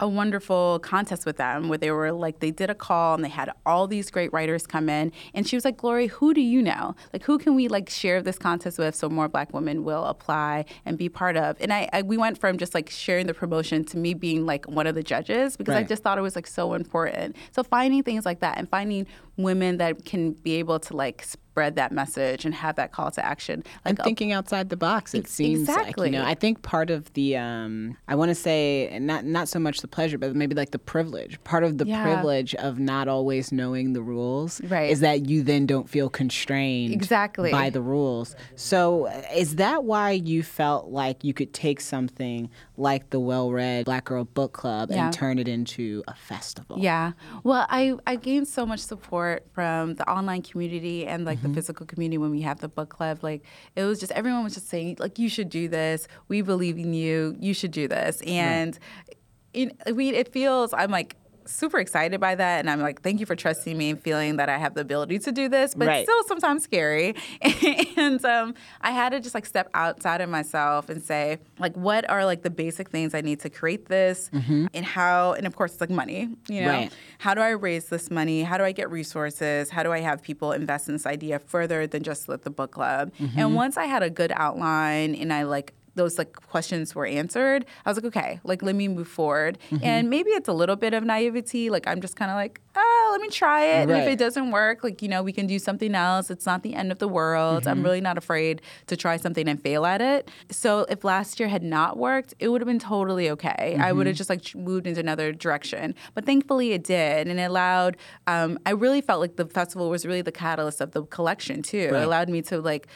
a 0.00 0.08
wonderful 0.08 0.78
contest 0.80 1.26
with 1.26 1.36
them 1.36 1.68
where 1.68 1.78
they 1.78 1.90
were 1.90 2.10
like 2.10 2.40
they 2.40 2.50
did 2.50 2.70
a 2.70 2.74
call 2.74 3.14
and 3.14 3.22
they 3.22 3.28
had 3.28 3.50
all 3.66 3.86
these 3.86 4.10
great 4.10 4.32
writers 4.32 4.66
come 4.66 4.88
in 4.88 5.12
and 5.34 5.46
she 5.46 5.56
was 5.56 5.64
like 5.64 5.76
glory 5.76 6.06
who 6.06 6.32
do 6.32 6.40
you 6.40 6.62
know 6.62 6.96
like 7.12 7.22
who 7.22 7.38
can 7.38 7.54
we 7.54 7.68
like 7.68 7.88
share 7.90 8.22
this 8.22 8.38
contest 8.38 8.78
with 8.78 8.94
so 8.94 9.08
more 9.08 9.28
black 9.28 9.52
women 9.52 9.84
will 9.84 10.04
apply 10.06 10.64
and 10.86 10.96
be 10.96 11.08
part 11.08 11.36
of 11.36 11.56
and 11.60 11.72
i, 11.72 11.88
I 11.92 12.02
we 12.02 12.16
went 12.16 12.38
from 12.38 12.56
just 12.56 12.74
like 12.74 12.88
sharing 12.88 13.26
the 13.26 13.34
promotion 13.34 13.84
to 13.84 13.98
me 13.98 14.14
being 14.14 14.46
like 14.46 14.66
one 14.66 14.86
of 14.86 14.94
the 14.94 15.02
judges 15.02 15.56
because 15.56 15.74
right. 15.74 15.84
i 15.84 15.86
just 15.86 16.02
thought 16.02 16.16
it 16.16 16.22
was 16.22 16.34
like 16.34 16.46
so 16.46 16.72
important 16.72 17.36
so 17.52 17.62
finding 17.62 18.02
things 18.02 18.24
like 18.24 18.40
that 18.40 18.56
and 18.56 18.68
finding 18.68 19.06
women 19.36 19.76
that 19.76 20.04
can 20.06 20.32
be 20.32 20.54
able 20.54 20.80
to 20.80 20.96
like 20.96 21.26
spread 21.60 21.76
that 21.76 21.92
message 21.92 22.46
and 22.46 22.54
have 22.54 22.76
that 22.76 22.90
call 22.90 23.10
to 23.10 23.24
action. 23.24 23.62
Like 23.84 23.98
and 23.98 23.98
thinking 23.98 24.32
outside 24.32 24.70
the 24.70 24.78
box, 24.78 25.14
it 25.14 25.28
seems 25.28 25.60
exactly. 25.60 26.06
like 26.06 26.12
you 26.12 26.18
know. 26.18 26.24
I 26.24 26.34
think 26.34 26.62
part 26.62 26.88
of 26.88 27.12
the 27.12 27.36
um, 27.36 27.98
I 28.08 28.14
want 28.14 28.30
to 28.30 28.34
say 28.34 28.98
not 28.98 29.26
not 29.26 29.46
so 29.46 29.58
much 29.58 29.82
the 29.82 29.88
pleasure, 29.88 30.16
but 30.16 30.34
maybe 30.34 30.54
like 30.54 30.70
the 30.70 30.78
privilege. 30.78 31.42
Part 31.44 31.64
of 31.64 31.76
the 31.76 31.86
yeah. 31.86 32.02
privilege 32.02 32.54
of 32.54 32.78
not 32.78 33.08
always 33.08 33.52
knowing 33.52 33.92
the 33.92 34.00
rules 34.00 34.62
right. 34.62 34.90
is 34.90 35.00
that 35.00 35.28
you 35.28 35.42
then 35.42 35.66
don't 35.66 35.88
feel 35.88 36.08
constrained 36.08 36.94
exactly 36.94 37.50
by 37.50 37.68
the 37.68 37.82
rules. 37.82 38.34
So 38.56 39.06
is 39.34 39.56
that 39.56 39.84
why 39.84 40.12
you 40.12 40.42
felt 40.42 40.88
like 40.88 41.24
you 41.24 41.34
could 41.34 41.52
take 41.52 41.82
something 41.82 42.48
like 42.80 43.10
the 43.10 43.20
well-read 43.20 43.84
Black 43.84 44.06
Girl 44.06 44.24
Book 44.24 44.52
Club 44.52 44.90
yeah. 44.90 45.04
and 45.04 45.14
turn 45.14 45.38
it 45.38 45.46
into 45.46 46.02
a 46.08 46.14
festival? 46.14 46.78
Yeah. 46.78 47.12
Well, 47.44 47.66
I 47.68 47.94
I 48.06 48.16
gained 48.16 48.48
so 48.48 48.64
much 48.64 48.80
support 48.80 49.46
from 49.52 49.94
the 49.94 50.08
online 50.10 50.42
community 50.42 51.06
and 51.06 51.24
like 51.24 51.38
mm-hmm. 51.38 51.48
the 51.48 51.54
physical 51.54 51.86
community 51.86 52.18
when 52.18 52.30
we 52.30 52.40
have 52.40 52.60
the 52.60 52.68
book 52.68 52.88
club. 52.88 53.22
Like 53.22 53.44
it 53.76 53.84
was 53.84 54.00
just 54.00 54.12
everyone 54.12 54.42
was 54.42 54.54
just 54.54 54.68
saying 54.68 54.96
like 54.98 55.18
you 55.18 55.28
should 55.28 55.50
do 55.50 55.68
this. 55.68 56.08
We 56.28 56.42
believe 56.42 56.78
in 56.78 56.94
you. 56.94 57.36
You 57.38 57.54
should 57.54 57.72
do 57.72 57.86
this. 57.86 58.22
And 58.22 58.78
right. 59.06 59.16
it, 59.52 59.76
I 59.86 59.92
mean, 59.92 60.14
it 60.14 60.32
feels 60.32 60.72
I'm 60.72 60.90
like 60.90 61.16
super 61.50 61.78
excited 61.78 62.20
by 62.20 62.34
that. 62.34 62.60
And 62.60 62.70
I'm 62.70 62.80
like, 62.80 63.02
thank 63.02 63.20
you 63.20 63.26
for 63.26 63.36
trusting 63.36 63.76
me 63.76 63.90
and 63.90 64.02
feeling 64.02 64.36
that 64.36 64.48
I 64.48 64.58
have 64.58 64.74
the 64.74 64.80
ability 64.80 65.18
to 65.20 65.32
do 65.32 65.48
this, 65.48 65.74
but 65.74 65.88
right. 65.88 66.04
still 66.04 66.22
sometimes 66.24 66.62
scary. 66.62 67.14
and 67.96 68.24
um, 68.24 68.54
I 68.80 68.92
had 68.92 69.10
to 69.10 69.20
just 69.20 69.34
like 69.34 69.46
step 69.46 69.68
outside 69.74 70.20
of 70.20 70.28
myself 70.28 70.88
and 70.88 71.02
say, 71.02 71.38
like, 71.58 71.76
what 71.76 72.08
are 72.08 72.24
like 72.24 72.42
the 72.42 72.50
basic 72.50 72.88
things 72.88 73.14
I 73.14 73.20
need 73.20 73.40
to 73.40 73.50
create 73.50 73.86
this 73.86 74.30
mm-hmm. 74.32 74.66
and 74.74 74.84
how, 74.84 75.32
and 75.32 75.46
of 75.46 75.56
course, 75.56 75.72
it's 75.72 75.80
like 75.80 75.90
money, 75.90 76.28
you 76.48 76.62
know, 76.62 76.68
right. 76.68 76.92
how 77.18 77.34
do 77.34 77.40
I 77.40 77.50
raise 77.50 77.88
this 77.88 78.10
money? 78.10 78.42
How 78.42 78.56
do 78.58 78.64
I 78.64 78.72
get 78.72 78.90
resources? 78.90 79.70
How 79.70 79.82
do 79.82 79.92
I 79.92 80.00
have 80.00 80.22
people 80.22 80.52
invest 80.52 80.88
in 80.88 80.94
this 80.94 81.06
idea 81.06 81.38
further 81.38 81.86
than 81.86 82.02
just 82.02 82.28
with 82.28 82.44
the 82.44 82.50
book 82.50 82.72
club? 82.72 83.12
Mm-hmm. 83.18 83.38
And 83.38 83.54
once 83.54 83.76
I 83.76 83.84
had 83.84 84.02
a 84.02 84.10
good 84.10 84.32
outline 84.34 85.14
and 85.14 85.32
I 85.32 85.44
like 85.44 85.74
those 85.94 86.18
like 86.18 86.32
questions 86.34 86.94
were 86.94 87.06
answered, 87.06 87.66
I 87.84 87.90
was 87.90 87.96
like, 87.96 88.06
okay, 88.06 88.40
like 88.44 88.62
let 88.62 88.74
me 88.74 88.88
move 88.88 89.08
forward. 89.08 89.58
Mm-hmm. 89.70 89.84
And 89.84 90.10
maybe 90.10 90.30
it's 90.30 90.48
a 90.48 90.52
little 90.52 90.76
bit 90.76 90.94
of 90.94 91.04
naivety. 91.04 91.70
Like 91.70 91.86
I'm 91.86 92.00
just 92.00 92.16
kind 92.16 92.30
of 92.30 92.36
like, 92.36 92.60
oh, 92.76 93.08
let 93.12 93.20
me 93.20 93.28
try 93.28 93.64
it. 93.64 93.82
And 93.82 93.90
if 93.90 94.06
it 94.06 94.18
doesn't 94.18 94.50
work, 94.50 94.84
like, 94.84 95.02
you 95.02 95.08
know, 95.08 95.22
we 95.22 95.32
can 95.32 95.46
do 95.46 95.58
something 95.58 95.94
else. 95.94 96.30
It's 96.30 96.46
not 96.46 96.62
the 96.62 96.74
end 96.74 96.92
of 96.92 96.98
the 96.98 97.08
world. 97.08 97.66
I'm 97.66 97.82
really 97.82 98.00
not 98.00 98.16
afraid 98.16 98.62
to 98.86 98.96
try 98.96 99.16
something 99.16 99.48
and 99.48 99.60
fail 99.60 99.84
at 99.84 100.00
it. 100.00 100.30
So 100.50 100.86
if 100.88 101.04
last 101.04 101.40
year 101.40 101.48
had 101.48 101.62
not 101.62 101.96
worked, 101.96 102.34
it 102.38 102.48
would 102.48 102.60
have 102.60 102.68
been 102.68 102.78
totally 102.78 103.30
okay. 103.30 103.76
I 103.80 103.92
would 103.92 104.06
have 104.06 104.16
just 104.16 104.30
like 104.30 104.54
moved 104.54 104.86
into 104.86 105.00
another 105.00 105.32
direction. 105.32 105.94
But 106.14 106.24
thankfully 106.26 106.72
it 106.72 106.84
did. 106.84 107.26
And 107.28 107.40
it 107.40 107.44
allowed, 107.44 107.96
um, 108.26 108.58
I 108.64 108.70
really 108.70 109.00
felt 109.00 109.20
like 109.20 109.36
the 109.36 109.46
festival 109.46 109.90
was 109.90 110.06
really 110.06 110.22
the 110.22 110.32
catalyst 110.32 110.80
of 110.80 110.92
the 110.92 111.04
collection 111.04 111.62
too. 111.62 111.90
It 111.92 112.02
allowed 112.02 112.28
me 112.28 112.42
to 112.42 112.60
like 112.60 112.86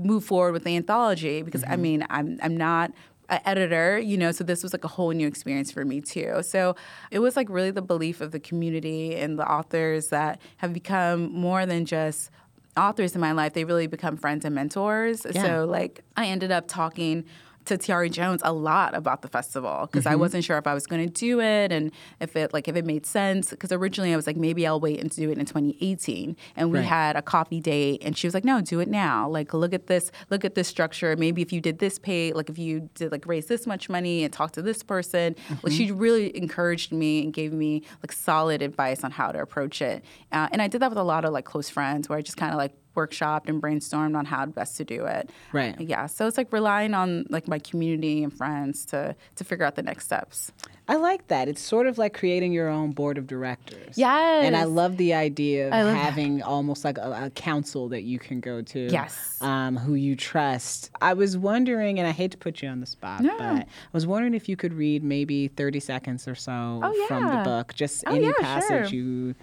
move 0.00 0.24
forward 0.24 0.52
with 0.52 0.64
the 0.64 0.76
anthology 0.76 1.42
because 1.42 1.64
I 1.64 1.68
mm-hmm. 1.68 1.82
mean 1.82 2.06
I'm 2.10 2.38
I'm 2.42 2.56
not 2.56 2.92
an 3.28 3.40
editor, 3.44 3.98
you 3.98 4.16
know, 4.16 4.32
so 4.32 4.44
this 4.44 4.62
was 4.62 4.72
like 4.72 4.84
a 4.84 4.88
whole 4.88 5.10
new 5.10 5.26
experience 5.26 5.70
for 5.70 5.84
me 5.84 6.00
too. 6.00 6.42
So 6.42 6.74
it 7.10 7.20
was 7.20 7.36
like 7.36 7.48
really 7.48 7.70
the 7.70 7.82
belief 7.82 8.20
of 8.20 8.32
the 8.32 8.40
community 8.40 9.14
and 9.14 9.38
the 9.38 9.50
authors 9.50 10.08
that 10.08 10.40
have 10.58 10.72
become 10.72 11.32
more 11.32 11.64
than 11.64 11.84
just 11.84 12.30
authors 12.76 13.14
in 13.14 13.20
my 13.20 13.32
life. 13.32 13.52
They 13.52 13.64
really 13.64 13.86
become 13.86 14.16
friends 14.16 14.44
and 14.44 14.54
mentors. 14.54 15.26
Yeah. 15.30 15.42
So 15.42 15.64
like 15.64 16.02
I 16.16 16.26
ended 16.26 16.50
up 16.50 16.66
talking 16.66 17.24
to 17.66 17.76
Tayari 17.78 18.10
Jones 18.10 18.40
a 18.44 18.52
lot 18.52 18.94
about 18.94 19.22
the 19.22 19.28
festival 19.28 19.86
because 19.90 20.06
I 20.06 20.14
wasn't 20.16 20.44
sure 20.44 20.58
if 20.58 20.66
I 20.66 20.74
was 20.74 20.86
going 20.86 21.06
to 21.06 21.12
do 21.12 21.40
it 21.40 21.70
and 21.70 21.92
if 22.18 22.34
it 22.34 22.52
like 22.52 22.68
if 22.68 22.74
it 22.76 22.84
made 22.84 23.06
sense 23.06 23.50
because 23.50 23.70
originally 23.70 24.12
I 24.12 24.16
was 24.16 24.26
like 24.26 24.36
maybe 24.36 24.66
I'll 24.66 24.80
wait 24.80 24.98
and 25.00 25.10
do 25.10 25.30
it 25.30 25.38
in 25.38 25.44
2018 25.46 26.36
and 26.56 26.72
we 26.72 26.78
Right. 26.78 26.84
had 26.86 27.16
a 27.16 27.22
coffee 27.22 27.60
date 27.60 28.02
and 28.04 28.16
she 28.16 28.26
was 28.26 28.34
like 28.34 28.44
no 28.44 28.60
do 28.60 28.80
it 28.80 28.88
now. 28.88 29.28
Like 29.28 29.52
look 29.54 29.74
at 29.74 29.86
this 29.88 30.10
look 30.30 30.44
at 30.44 30.54
this 30.54 30.68
structure. 30.68 31.14
Maybe 31.16 31.42
if 31.42 31.52
you 31.52 31.60
did 31.60 31.78
this 31.78 31.98
pay 31.98 32.32
like 32.32 32.48
if 32.48 32.58
you 32.58 32.88
did 32.94 33.12
like 33.12 33.26
raise 33.26 33.46
this 33.46 33.66
much 33.66 33.88
money 33.88 34.24
and 34.24 34.32
talk 34.32 34.52
to 34.52 34.62
this 34.62 34.82
person. 34.82 35.36
Like 35.62 35.72
she 35.72 35.92
really 35.92 36.36
encouraged 36.36 36.92
me 36.92 37.22
and 37.22 37.32
gave 37.32 37.52
me 37.52 37.82
like 38.02 38.12
solid 38.12 38.62
advice 38.62 39.04
on 39.04 39.10
how 39.10 39.32
to 39.32 39.40
approach 39.40 39.82
it. 39.82 40.02
Uh, 40.32 40.48
and 40.50 40.62
I 40.62 40.66
did 40.68 40.80
that 40.82 40.90
with 40.90 40.98
a 40.98 41.02
lot 41.04 41.24
of 41.24 41.32
like 41.32 41.44
close 41.44 41.68
friends 41.68 42.08
where 42.08 42.18
I 42.18 42.22
just 42.22 42.36
kind 42.38 42.52
of 42.52 42.58
like 42.58 42.72
workshopped 42.96 43.48
and 43.48 43.62
brainstormed 43.62 44.16
on 44.16 44.24
how 44.26 44.44
best 44.46 44.76
to 44.76 44.84
do 44.84 45.04
it 45.06 45.30
Right. 45.52 45.80
yeah 45.80 46.06
so 46.06 46.26
it's 46.26 46.36
like 46.36 46.52
relying 46.52 46.94
on 46.94 47.24
like 47.30 47.48
my 47.48 47.58
community 47.58 48.22
and 48.24 48.32
friends 48.32 48.84
to 48.86 49.14
to 49.36 49.44
figure 49.44 49.64
out 49.64 49.76
the 49.76 49.82
next 49.82 50.04
steps 50.06 50.52
I 50.88 50.96
like 50.96 51.28
that. 51.28 51.46
It's 51.46 51.60
sort 51.60 51.86
of 51.86 51.98
like 51.98 52.14
creating 52.14 52.52
your 52.52 52.68
own 52.68 52.90
board 52.90 53.16
of 53.16 53.28
directors. 53.28 53.96
Yes. 53.96 54.44
And 54.44 54.56
I 54.56 54.64
love 54.64 54.96
the 54.96 55.14
idea 55.14 55.68
of 55.68 55.72
love 55.72 55.86
that. 55.86 55.94
having 55.94 56.42
almost 56.42 56.84
like 56.84 56.98
a, 56.98 57.26
a 57.26 57.30
council 57.30 57.88
that 57.90 58.02
you 58.02 58.18
can 58.18 58.40
go 58.40 58.60
to. 58.60 58.88
Yes. 58.90 59.38
Um, 59.40 59.76
who 59.76 59.94
you 59.94 60.16
trust. 60.16 60.90
I 61.00 61.12
was 61.14 61.38
wondering, 61.38 62.00
and 62.00 62.08
I 62.08 62.10
hate 62.10 62.32
to 62.32 62.38
put 62.38 62.60
you 62.60 62.68
on 62.68 62.80
the 62.80 62.86
spot, 62.86 63.20
No. 63.20 63.38
but 63.38 63.44
I 63.46 63.66
was 63.92 64.04
wondering 64.04 64.34
if 64.34 64.48
you 64.48 64.56
could 64.56 64.72
read 64.74 65.04
maybe 65.04 65.46
30 65.46 65.78
seconds 65.78 66.26
or 66.26 66.34
so 66.34 66.80
Oh, 66.82 67.06
from 67.06 67.24
the 67.28 67.40
book. 67.44 67.72
Just 67.72 68.02
Oh, 68.08 68.14
any 68.16 68.26
yeah, 68.26 68.32
passage 68.40 68.88
sure. 68.90 68.98
you 68.98 69.36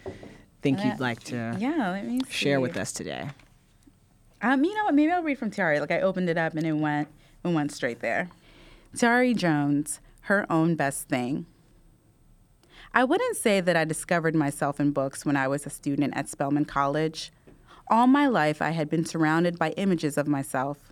think 0.61 0.83
you'd 0.83 0.99
like 0.99 1.23
to 1.23 1.55
yeah 1.59 1.91
let 1.91 2.05
me 2.05 2.21
share 2.29 2.59
with 2.59 2.77
us 2.77 2.91
today. 2.91 3.29
Um, 4.41 4.63
you 4.63 4.73
know 4.75 4.85
what? 4.85 4.93
Maybe 4.93 5.11
I'll 5.11 5.23
read 5.23 5.39
from 5.39 5.49
Tayari. 5.49 5.79
Like 5.79 5.91
I 5.91 6.01
opened 6.01 6.29
it 6.29 6.37
up 6.37 6.53
and 6.55 6.65
it 6.65 6.73
went 6.73 7.07
it 7.43 7.49
went 7.49 7.71
straight 7.71 8.01
there. 8.01 8.29
Tayari 8.95 9.35
Jones, 9.35 9.99
her 10.21 10.45
own 10.51 10.75
best 10.75 11.07
thing. 11.07 11.45
I 12.93 13.03
wouldn't 13.03 13.37
say 13.37 13.61
that 13.61 13.75
I 13.75 13.85
discovered 13.85 14.35
myself 14.35 14.79
in 14.79 14.91
books 14.91 15.25
when 15.25 15.35
I 15.35 15.47
was 15.47 15.65
a 15.65 15.69
student 15.69 16.15
at 16.15 16.29
Spelman 16.29 16.65
College. 16.65 17.31
All 17.89 18.07
my 18.07 18.27
life, 18.27 18.61
I 18.61 18.71
had 18.71 18.89
been 18.89 19.05
surrounded 19.05 19.59
by 19.59 19.71
images 19.71 20.17
of 20.17 20.27
myself. 20.27 20.91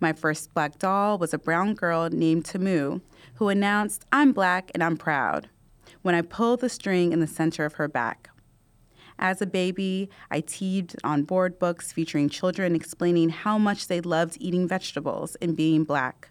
My 0.00 0.12
first 0.12 0.52
black 0.54 0.78
doll 0.78 1.18
was 1.18 1.32
a 1.32 1.38
brown 1.38 1.74
girl 1.74 2.08
named 2.10 2.44
Tamu, 2.44 3.00
who 3.34 3.48
announced, 3.48 4.04
I'm 4.12 4.32
black 4.32 4.70
and 4.74 4.82
I'm 4.82 4.96
proud, 4.96 5.48
when 6.02 6.14
I 6.14 6.22
pulled 6.22 6.60
the 6.60 6.68
string 6.68 7.12
in 7.12 7.20
the 7.20 7.26
center 7.26 7.64
of 7.64 7.74
her 7.74 7.88
back. 7.88 8.30
As 9.18 9.40
a 9.40 9.46
baby, 9.46 10.10
I 10.30 10.40
teed 10.40 10.94
on 11.04 11.22
board 11.22 11.58
books 11.58 11.92
featuring 11.92 12.28
children 12.28 12.74
explaining 12.74 13.30
how 13.30 13.58
much 13.58 13.86
they 13.88 14.00
loved 14.00 14.36
eating 14.40 14.66
vegetables 14.66 15.36
and 15.36 15.56
being 15.56 15.84
black. 15.84 16.30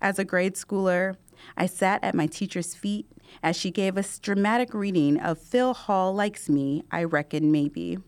As 0.00 0.18
a 0.18 0.24
grade 0.24 0.54
schooler, 0.54 1.16
I 1.56 1.66
sat 1.66 2.02
at 2.02 2.14
my 2.14 2.26
teacher's 2.26 2.74
feet 2.74 3.06
as 3.42 3.56
she 3.56 3.70
gave 3.70 3.96
us 3.96 4.18
dramatic 4.18 4.74
reading 4.74 5.18
of 5.18 5.38
Phil 5.38 5.72
Hall 5.72 6.14
Likes 6.14 6.48
Me, 6.48 6.82
I 6.90 7.04
Reckon 7.04 7.52
Maybe. 7.52 7.98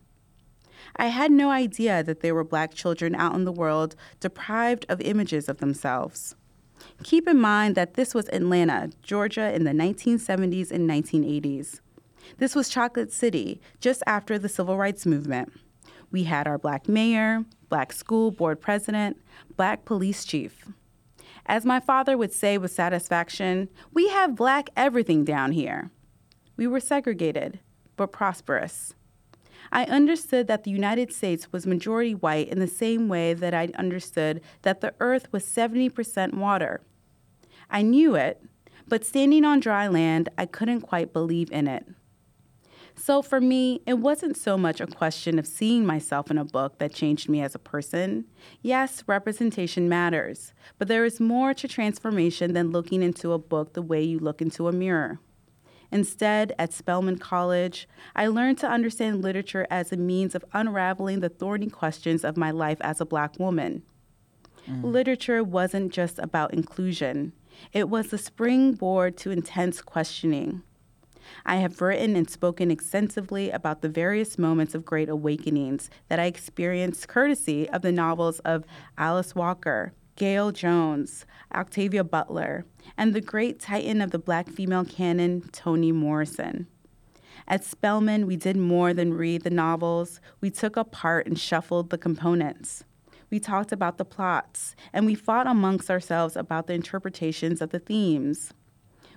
I 0.95 1.07
had 1.07 1.31
no 1.31 1.49
idea 1.49 2.03
that 2.03 2.19
there 2.19 2.35
were 2.35 2.43
black 2.43 2.73
children 2.73 3.15
out 3.15 3.35
in 3.35 3.45
the 3.45 3.51
world 3.51 3.95
deprived 4.19 4.85
of 4.89 5.01
images 5.01 5.47
of 5.47 5.57
themselves. 5.57 6.35
Keep 7.03 7.27
in 7.27 7.39
mind 7.39 7.75
that 7.75 7.93
this 7.93 8.13
was 8.13 8.27
Atlanta, 8.29 8.91
Georgia 9.01 9.53
in 9.53 9.63
the 9.63 9.71
1970s 9.71 10.71
and 10.71 10.89
1980s. 10.89 11.79
This 12.37 12.55
was 12.55 12.69
Chocolate 12.69 13.11
City, 13.11 13.61
just 13.79 14.03
after 14.07 14.37
the 14.37 14.49
Civil 14.49 14.77
Rights 14.77 15.05
Movement. 15.05 15.53
We 16.11 16.23
had 16.23 16.47
our 16.47 16.57
black 16.57 16.87
mayor, 16.87 17.43
black 17.69 17.91
school 17.91 18.31
board 18.31 18.61
president, 18.61 19.17
black 19.57 19.85
police 19.85 20.25
chief. 20.25 20.67
As 21.45 21.65
my 21.65 21.79
father 21.79 22.17
would 22.17 22.31
say 22.31 22.57
with 22.57 22.71
satisfaction, 22.71 23.67
we 23.93 24.09
have 24.09 24.35
black 24.35 24.69
everything 24.77 25.25
down 25.25 25.51
here. 25.51 25.91
We 26.55 26.67
were 26.67 26.79
segregated, 26.79 27.59
but 27.97 28.11
prosperous. 28.11 28.93
I 29.71 29.85
understood 29.85 30.47
that 30.47 30.63
the 30.63 30.71
United 30.71 31.11
States 31.11 31.51
was 31.51 31.65
majority 31.65 32.13
white 32.13 32.49
in 32.49 32.59
the 32.59 32.67
same 32.67 33.09
way 33.09 33.33
that 33.33 33.53
I 33.53 33.69
understood 33.75 34.41
that 34.61 34.81
the 34.81 34.93
earth 34.99 35.31
was 35.31 35.43
70% 35.43 36.35
water. 36.35 36.81
I 37.69 37.81
knew 37.81 38.13
it, 38.15 38.39
but 38.87 39.03
standing 39.03 39.43
on 39.45 39.59
dry 39.59 39.87
land, 39.87 40.29
I 40.37 40.45
couldn't 40.45 40.81
quite 40.81 41.11
believe 41.11 41.51
in 41.51 41.67
it. 41.67 41.87
So 42.95 43.21
for 43.21 43.41
me, 43.41 43.81
it 43.85 43.99
wasn't 43.99 44.37
so 44.37 44.57
much 44.57 44.79
a 44.79 44.87
question 44.87 45.39
of 45.39 45.47
seeing 45.47 45.85
myself 45.85 46.29
in 46.29 46.37
a 46.37 46.45
book 46.45 46.77
that 46.77 46.93
changed 46.93 47.27
me 47.27 47.41
as 47.41 47.55
a 47.55 47.59
person. 47.59 48.25
Yes, 48.61 49.03
representation 49.07 49.89
matters, 49.89 50.53
but 50.77 50.87
there 50.87 51.03
is 51.03 51.19
more 51.19 51.53
to 51.55 51.67
transformation 51.67 52.53
than 52.53 52.71
looking 52.71 53.01
into 53.01 53.33
a 53.33 53.39
book 53.39 53.73
the 53.73 53.81
way 53.81 54.01
you 54.01 54.19
look 54.19 54.41
into 54.41 54.67
a 54.67 54.71
mirror. 54.71 55.19
Instead, 55.91 56.53
at 56.57 56.73
Spelman 56.73 57.19
College, 57.19 57.87
I 58.15 58.25
learned 58.25 58.57
to 58.59 58.67
understand 58.67 59.21
literature 59.21 59.67
as 59.69 59.91
a 59.91 59.97
means 59.97 60.33
of 60.33 60.43
unraveling 60.51 61.19
the 61.19 61.29
thorny 61.29 61.67
questions 61.67 62.23
of 62.23 62.35
my 62.35 62.49
life 62.49 62.79
as 62.81 62.99
a 62.99 63.05
black 63.05 63.37
woman. 63.37 63.83
Mm. 64.67 64.83
Literature 64.83 65.43
wasn't 65.43 65.93
just 65.93 66.17
about 66.19 66.53
inclusion, 66.53 67.33
it 67.71 67.89
was 67.89 68.07
the 68.07 68.17
springboard 68.17 69.17
to 69.17 69.29
intense 69.29 69.81
questioning. 69.81 70.63
I 71.45 71.57
have 71.57 71.81
written 71.81 72.15
and 72.15 72.29
spoken 72.29 72.71
extensively 72.71 73.51
about 73.51 73.81
the 73.81 73.89
various 73.89 74.37
moments 74.37 74.75
of 74.75 74.85
great 74.85 75.09
awakenings 75.09 75.89
that 76.07 76.19
I 76.19 76.25
experienced 76.25 77.07
courtesy 77.07 77.69
of 77.69 77.81
the 77.81 77.91
novels 77.91 78.39
of 78.39 78.65
Alice 78.97 79.35
Walker, 79.35 79.93
Gayl 80.15 80.53
Jones, 80.53 81.25
Octavia 81.53 82.03
Butler, 82.03 82.65
and 82.97 83.13
the 83.13 83.21
great 83.21 83.59
titan 83.59 84.01
of 84.01 84.11
the 84.11 84.19
black 84.19 84.49
female 84.49 84.85
canon, 84.85 85.49
Toni 85.51 85.91
Morrison. 85.91 86.67
At 87.47 87.63
Spelman, 87.63 88.27
we 88.27 88.35
did 88.35 88.55
more 88.55 88.93
than 88.93 89.13
read 89.13 89.43
the 89.43 89.49
novels, 89.49 90.21
we 90.39 90.49
took 90.49 90.77
apart 90.77 91.27
and 91.27 91.37
shuffled 91.37 91.89
the 91.89 91.97
components. 91.97 92.83
We 93.29 93.39
talked 93.39 93.71
about 93.71 93.97
the 93.97 94.05
plots, 94.05 94.75
and 94.93 95.05
we 95.05 95.15
fought 95.15 95.47
amongst 95.47 95.89
ourselves 95.89 96.35
about 96.35 96.67
the 96.67 96.73
interpretations 96.73 97.61
of 97.61 97.71
the 97.71 97.79
themes 97.79 98.53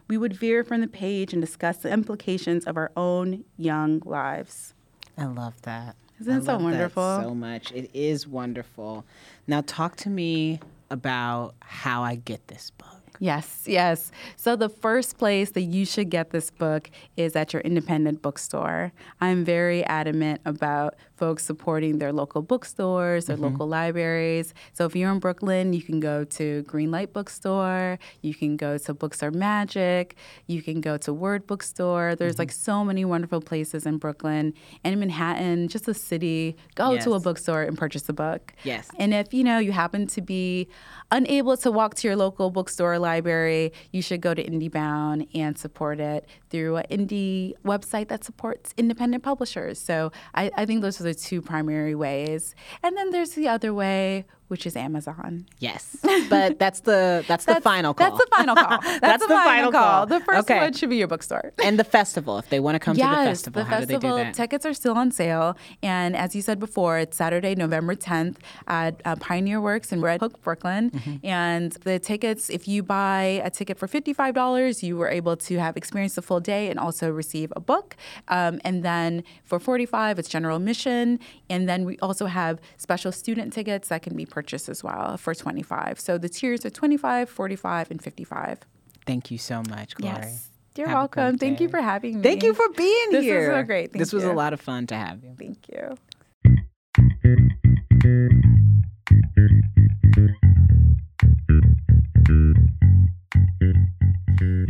we 0.09 0.17
would 0.19 0.35
veer 0.35 0.65
from 0.65 0.81
the 0.81 0.89
page 0.89 1.33
and 1.33 1.41
discuss 1.43 1.79
the 1.79 1.91
implications 1.91 2.65
of 2.65 2.77
our 2.77 2.91
own 2.97 3.45
young 3.57 4.03
lives. 4.05 4.75
I 5.19 5.25
love 5.25 5.61
that. 5.63 5.97
Isn't 6.21 6.39
it 6.39 6.45
so 6.45 6.53
love 6.53 6.61
that 6.61 6.65
wonderful? 6.65 7.21
so 7.23 7.35
much. 7.35 7.73
It 7.73 7.91
is 7.93 8.27
wonderful. 8.27 9.05
Now, 9.47 9.63
talk 9.67 9.97
to 9.97 10.11
me 10.11 10.61
about 10.91 11.55
how 11.61 12.03
I 12.03 12.15
get 12.15 12.49
this 12.49 12.71
book. 12.71 12.96
Yes, 13.19 13.65
yes. 13.67 14.11
So 14.37 14.57
the 14.57 14.69
first 14.69 15.19
place 15.19 15.51
that 15.53 15.63
you 15.63 15.85
should 15.85 16.11
get 16.11 16.31
this 16.31 16.51
book 16.51 16.91
is 17.17 17.37
at 17.37 17.53
your 17.53 17.63
independent 17.63 18.23
bookstore. 18.23 18.93
I'm 19.21 19.45
very 19.45 19.85
adamant 19.85 20.41
about 20.45 20.95
folks 21.17 21.45
supporting 21.45 21.99
their 21.99 22.13
local 22.13 22.43
bookstores, 22.43 23.27
their 23.27 23.37
mm-hmm. 23.37 23.47
local 23.47 23.67
libraries. 23.67 24.53
So 24.75 24.85
if 24.85 24.95
you're 24.95 25.11
in 25.11 25.19
Brooklyn, 25.19 25.73
you 25.73 25.83
can 25.83 25.99
go 25.99 26.25
to 26.25 26.63
Greenlight 26.65 27.13
Bookstore, 27.13 27.99
you 28.21 28.35
can 28.35 28.57
go 28.57 28.77
to 28.79 28.95
Books 28.95 29.23
Are 29.23 29.31
Magic, 29.31 30.17
you 30.47 30.63
can 30.63 30.81
go 30.81 30.97
to 30.99 31.13
Word 31.13 31.47
Bookstore. 31.47 32.15
There's 32.15 32.35
mm-hmm. 32.35 32.43
like 32.43 32.53
so 32.53 32.85
many 32.85 33.05
wonderful 33.05 33.41
places 33.41 33.87
in 33.87 33.99
Brooklyn 33.99 34.53
and 34.85 34.93
in 34.93 35.01
Manhattan, 35.01 35.69
just 35.69 35.89
a 35.89 35.95
city. 35.95 36.57
Go 36.75 36.99
to 36.99 37.15
a 37.15 37.21
bookstore 37.21 37.63
and 37.63 37.77
purchase 37.77 38.09
a 38.09 38.13
book. 38.13 38.53
Yes. 38.65 38.91
And 38.99 39.15
if 39.15 39.33
you 39.33 39.43
know 39.43 39.59
you 39.59 39.73
happen 39.73 40.07
to 40.09 40.21
be 40.21 40.69
unable 41.11 41.57
to 41.59 41.71
walk 41.71 41.95
to 41.97 42.09
your 42.09 42.17
local 42.17 42.51
bookstore 42.51 42.93
or 42.95 42.99
library, 43.11 43.73
you 43.95 44.03
should 44.07 44.21
go 44.29 44.33
to 44.35 44.43
IndieBound 44.51 45.19
and 45.43 45.57
support 45.65 45.99
it 46.01 46.21
through 46.51 46.77
an 46.83 46.87
indie 46.97 47.55
website 47.65 48.09
that 48.09 48.25
supports 48.29 48.75
independent 48.77 49.23
publishers. 49.23 49.77
So 49.79 49.97
I, 50.35 50.51
I 50.61 50.63
think 50.67 50.79
those 50.83 51.01
are 51.01 51.05
the 51.13 51.15
two 51.15 51.41
primary 51.53 51.95
ways. 51.95 52.55
And 52.83 52.97
then 52.97 53.09
there's 53.11 53.33
the 53.41 53.49
other 53.49 53.73
way, 53.73 54.27
which 54.49 54.67
is 54.67 54.77
Amazon. 54.77 55.47
Yes, 55.59 55.97
but 56.31 56.59
that's 56.59 56.81
the 56.81 57.25
that's, 57.27 57.45
that's 57.45 57.59
the 57.59 57.63
final 57.63 57.95
call. 57.95 58.11
That's 58.11 58.25
the 58.25 58.37
final 58.37 58.55
call. 58.55 58.81
That's, 58.81 59.01
that's 59.01 59.23
the, 59.23 59.29
the, 59.29 59.35
final, 59.35 59.73
call. 59.73 59.83
call. 59.83 60.07
The 60.07 60.21
first 60.21 60.51
okay. 60.51 60.61
one 60.61 60.73
should 60.73 60.91
be 60.91 60.97
your 60.97 61.09
bookstore. 61.09 61.53
and 61.63 61.79
the 61.79 61.85
festival, 61.85 62.39
if 62.39 62.49
they 62.49 62.61
want 62.61 62.75
to 62.77 62.79
come 62.79 62.97
yes, 62.97 63.09
to 63.09 63.17
the 63.17 63.31
festival, 63.31 63.63
the 63.63 63.69
how 63.69 63.79
festival 63.79 64.01
do 64.01 64.09
they 64.09 64.23
do 64.23 64.25
that? 64.25 64.35
tickets 64.35 64.67
are 64.67 64.75
still 64.75 64.95
on 64.97 65.11
sale, 65.11 65.57
and 65.83 66.17
as 66.17 66.35
you 66.35 66.43
said 66.43 66.59
before, 66.59 66.99
it's 66.99 67.17
Saturday, 67.17 67.55
November 67.55 67.95
10th 67.95 68.37
at 68.67 69.01
uh, 69.05 69.17
Pioneer 69.17 69.61
Works 69.61 69.93
in 69.93 70.01
Red 70.01 70.21
Hook, 70.21 70.41
Brooklyn. 70.43 70.91
Mm-hmm. 70.91 71.27
And 71.27 71.73
the 71.85 71.99
tickets, 71.99 72.51
if 72.51 72.69
you 72.69 72.83
buy 72.83 73.41
a 73.45 73.51
ticket 73.51 73.79
for 73.79 73.87
fifty-five 73.87 74.35
dollars, 74.35 74.83
you 74.83 74.97
were 74.97 75.09
able 75.09 75.37
to 75.37 75.59
have 75.59 75.77
experience 75.77 76.15
the 76.15 76.23
full 76.23 76.41
day 76.41 76.71
and 76.71 76.79
also 76.79 77.11
receive 77.11 77.53
a 77.57 77.61
book. 77.61 77.97
Um, 78.29 78.61
and 78.65 78.83
then 78.83 79.25
for 79.45 79.59
forty-five, 79.59 80.19
it's 80.19 80.29
general 80.29 80.57
admission, 80.57 81.19
and 81.49 81.69
then 81.69 81.85
we 81.85 81.99
also 81.99 82.27
have 82.27 82.61
special 82.77 83.13
student 83.13 83.53
tickets 83.53 83.89
that 83.89 84.03
can 84.03 84.17
be 84.17 84.25
purchased 84.37 84.69
as 84.69 84.85
well 84.85 85.17
for 85.17 85.35
25. 85.35 85.99
So 85.99 86.19
the 86.19 86.29
tiers 86.29 86.67
are 86.67 86.71
25, 86.71 87.31
45, 87.31 87.91
and 87.91 88.03
55. 88.03 88.59
Thank 89.07 89.31
you 89.31 89.39
so 89.39 89.63
much, 89.71 89.95
Glory. 89.95 90.15
Yes. 90.15 90.51
You're 90.77 90.89
Have 90.89 90.97
welcome. 90.99 91.39
Thank 91.39 91.59
you 91.59 91.71
for 91.71 91.81
having 91.81 92.17
me. 92.17 92.23
Thank 92.23 92.43
you 92.43 92.53
for 92.53 92.69
being 92.69 93.13
this 93.13 93.25
here. 93.25 93.41
This 93.41 93.49
was 93.49 93.57
so 93.57 93.63
great. 93.63 93.93
Thank 93.93 93.99
this 93.99 94.13
you. 94.13 94.17
was 94.17 94.25
a 94.25 94.35
lot 94.35 94.53
of 94.53 94.61
fun 94.61 94.87
to 94.89 94.95
have 94.95 95.25
you. 95.25 95.35
Thank 95.39 95.71
you. 95.71 95.97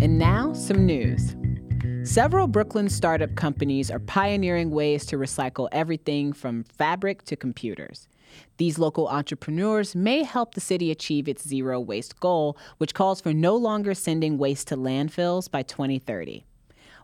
And 0.00 0.16
now, 0.16 0.52
some 0.52 0.86
news. 0.86 1.34
Several 2.04 2.46
Brooklyn 2.46 2.88
startup 2.88 3.34
companies 3.34 3.90
are 3.90 3.98
pioneering 3.98 4.70
ways 4.70 5.04
to 5.06 5.16
recycle 5.16 5.68
everything 5.72 6.32
from 6.32 6.62
fabric 6.62 7.24
to 7.24 7.34
computers. 7.34 8.06
These 8.56 8.78
local 8.78 9.08
entrepreneurs 9.08 9.94
may 9.94 10.22
help 10.22 10.54
the 10.54 10.60
city 10.60 10.90
achieve 10.90 11.28
its 11.28 11.46
zero 11.46 11.80
waste 11.80 12.20
goal, 12.20 12.56
which 12.78 12.94
calls 12.94 13.20
for 13.20 13.32
no 13.32 13.56
longer 13.56 13.94
sending 13.94 14.38
waste 14.38 14.68
to 14.68 14.76
landfills 14.76 15.50
by 15.50 15.62
2030. 15.62 16.44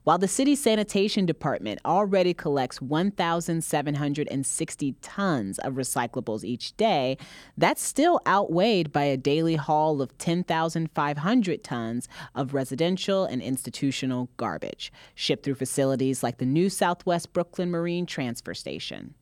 While 0.04 0.18
the 0.18 0.26
city 0.26 0.56
sanitation 0.56 1.26
department 1.26 1.78
already 1.84 2.34
collects 2.34 2.82
1,760 2.82 4.96
tons 5.00 5.60
of 5.60 5.74
recyclables 5.74 6.42
each 6.42 6.76
day, 6.76 7.16
that's 7.56 7.80
still 7.80 8.18
outweighed 8.26 8.92
by 8.92 9.04
a 9.04 9.16
daily 9.16 9.54
haul 9.54 10.02
of 10.02 10.18
10,500 10.18 11.62
tons 11.62 12.08
of 12.34 12.52
residential 12.52 13.24
and 13.24 13.40
institutional 13.40 14.28
garbage 14.36 14.92
shipped 15.14 15.44
through 15.44 15.54
facilities 15.54 16.24
like 16.24 16.38
the 16.38 16.46
new 16.46 16.68
Southwest 16.68 17.32
Brooklyn 17.32 17.70
Marine 17.70 18.06
Transfer 18.06 18.54
Station. 18.54 19.14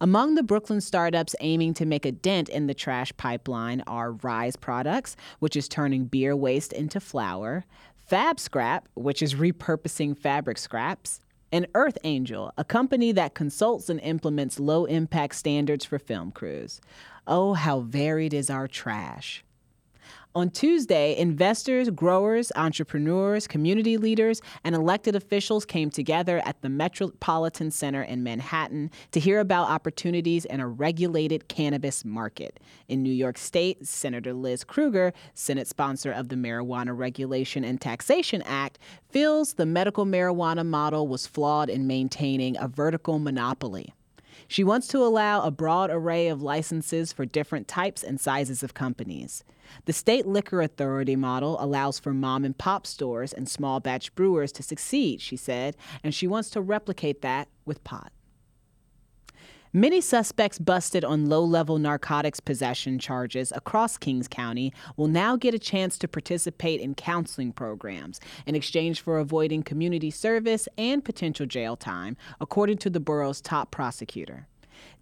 Among 0.00 0.34
the 0.34 0.42
Brooklyn 0.42 0.80
startups 0.80 1.36
aiming 1.40 1.74
to 1.74 1.86
make 1.86 2.04
a 2.04 2.12
dent 2.12 2.48
in 2.48 2.66
the 2.66 2.74
trash 2.74 3.12
pipeline 3.16 3.82
are 3.86 4.12
Rise 4.12 4.56
Products, 4.56 5.16
which 5.38 5.56
is 5.56 5.68
turning 5.68 6.04
beer 6.04 6.34
waste 6.36 6.72
into 6.72 7.00
flour, 7.00 7.64
Fab 7.96 8.40
Scrap, 8.40 8.88
which 8.94 9.22
is 9.22 9.34
repurposing 9.34 10.16
fabric 10.16 10.58
scraps, 10.58 11.20
and 11.52 11.66
Earth 11.74 11.98
Angel, 12.04 12.52
a 12.56 12.64
company 12.64 13.12
that 13.12 13.34
consults 13.34 13.88
and 13.88 14.00
implements 14.00 14.60
low 14.60 14.84
impact 14.84 15.34
standards 15.34 15.84
for 15.84 15.98
film 15.98 16.30
crews. 16.30 16.80
Oh, 17.26 17.54
how 17.54 17.80
varied 17.80 18.34
is 18.34 18.50
our 18.50 18.66
trash. 18.66 19.44
On 20.32 20.48
Tuesday, 20.48 21.16
investors, 21.16 21.90
growers, 21.90 22.52
entrepreneurs, 22.54 23.48
community 23.48 23.96
leaders, 23.96 24.40
and 24.62 24.76
elected 24.76 25.16
officials 25.16 25.64
came 25.64 25.90
together 25.90 26.40
at 26.44 26.62
the 26.62 26.68
Metropolitan 26.68 27.72
Center 27.72 28.02
in 28.04 28.22
Manhattan 28.22 28.92
to 29.10 29.18
hear 29.18 29.40
about 29.40 29.68
opportunities 29.68 30.44
in 30.44 30.60
a 30.60 30.68
regulated 30.68 31.48
cannabis 31.48 32.04
market. 32.04 32.60
In 32.86 33.02
New 33.02 33.12
York 33.12 33.38
State, 33.38 33.84
Senator 33.84 34.32
Liz 34.32 34.62
Krueger, 34.62 35.12
Senate 35.34 35.66
sponsor 35.66 36.12
of 36.12 36.28
the 36.28 36.36
Marijuana 36.36 36.96
Regulation 36.96 37.64
and 37.64 37.80
Taxation 37.80 38.40
Act, 38.42 38.78
feels 39.08 39.54
the 39.54 39.66
medical 39.66 40.06
marijuana 40.06 40.64
model 40.64 41.08
was 41.08 41.26
flawed 41.26 41.68
in 41.68 41.88
maintaining 41.88 42.56
a 42.58 42.68
vertical 42.68 43.18
monopoly. 43.18 43.92
She 44.50 44.64
wants 44.64 44.88
to 44.88 44.98
allow 44.98 45.42
a 45.42 45.52
broad 45.52 45.90
array 45.90 46.26
of 46.26 46.42
licenses 46.42 47.12
for 47.12 47.24
different 47.24 47.68
types 47.68 48.02
and 48.02 48.20
sizes 48.20 48.64
of 48.64 48.74
companies. 48.74 49.44
The 49.84 49.92
state 49.92 50.26
liquor 50.26 50.60
authority 50.60 51.14
model 51.14 51.56
allows 51.62 52.00
for 52.00 52.12
mom 52.12 52.44
and 52.44 52.58
pop 52.58 52.84
stores 52.84 53.32
and 53.32 53.48
small 53.48 53.78
batch 53.78 54.12
brewers 54.16 54.50
to 54.54 54.64
succeed, 54.64 55.20
she 55.20 55.36
said, 55.36 55.76
and 56.02 56.12
she 56.12 56.26
wants 56.26 56.50
to 56.50 56.60
replicate 56.60 57.22
that 57.22 57.46
with 57.64 57.84
pot. 57.84 58.10
Many 59.72 60.00
suspects 60.00 60.58
busted 60.58 61.04
on 61.04 61.28
low 61.28 61.44
level 61.44 61.78
narcotics 61.78 62.40
possession 62.40 62.98
charges 62.98 63.52
across 63.54 63.96
Kings 63.96 64.26
County 64.26 64.72
will 64.96 65.06
now 65.06 65.36
get 65.36 65.54
a 65.54 65.60
chance 65.60 65.96
to 65.98 66.08
participate 66.08 66.80
in 66.80 66.96
counseling 66.96 67.52
programs 67.52 68.18
in 68.46 68.56
exchange 68.56 69.00
for 69.00 69.20
avoiding 69.20 69.62
community 69.62 70.10
service 70.10 70.66
and 70.76 71.04
potential 71.04 71.46
jail 71.46 71.76
time, 71.76 72.16
according 72.40 72.78
to 72.78 72.90
the 72.90 72.98
borough's 72.98 73.40
top 73.40 73.70
prosecutor. 73.70 74.48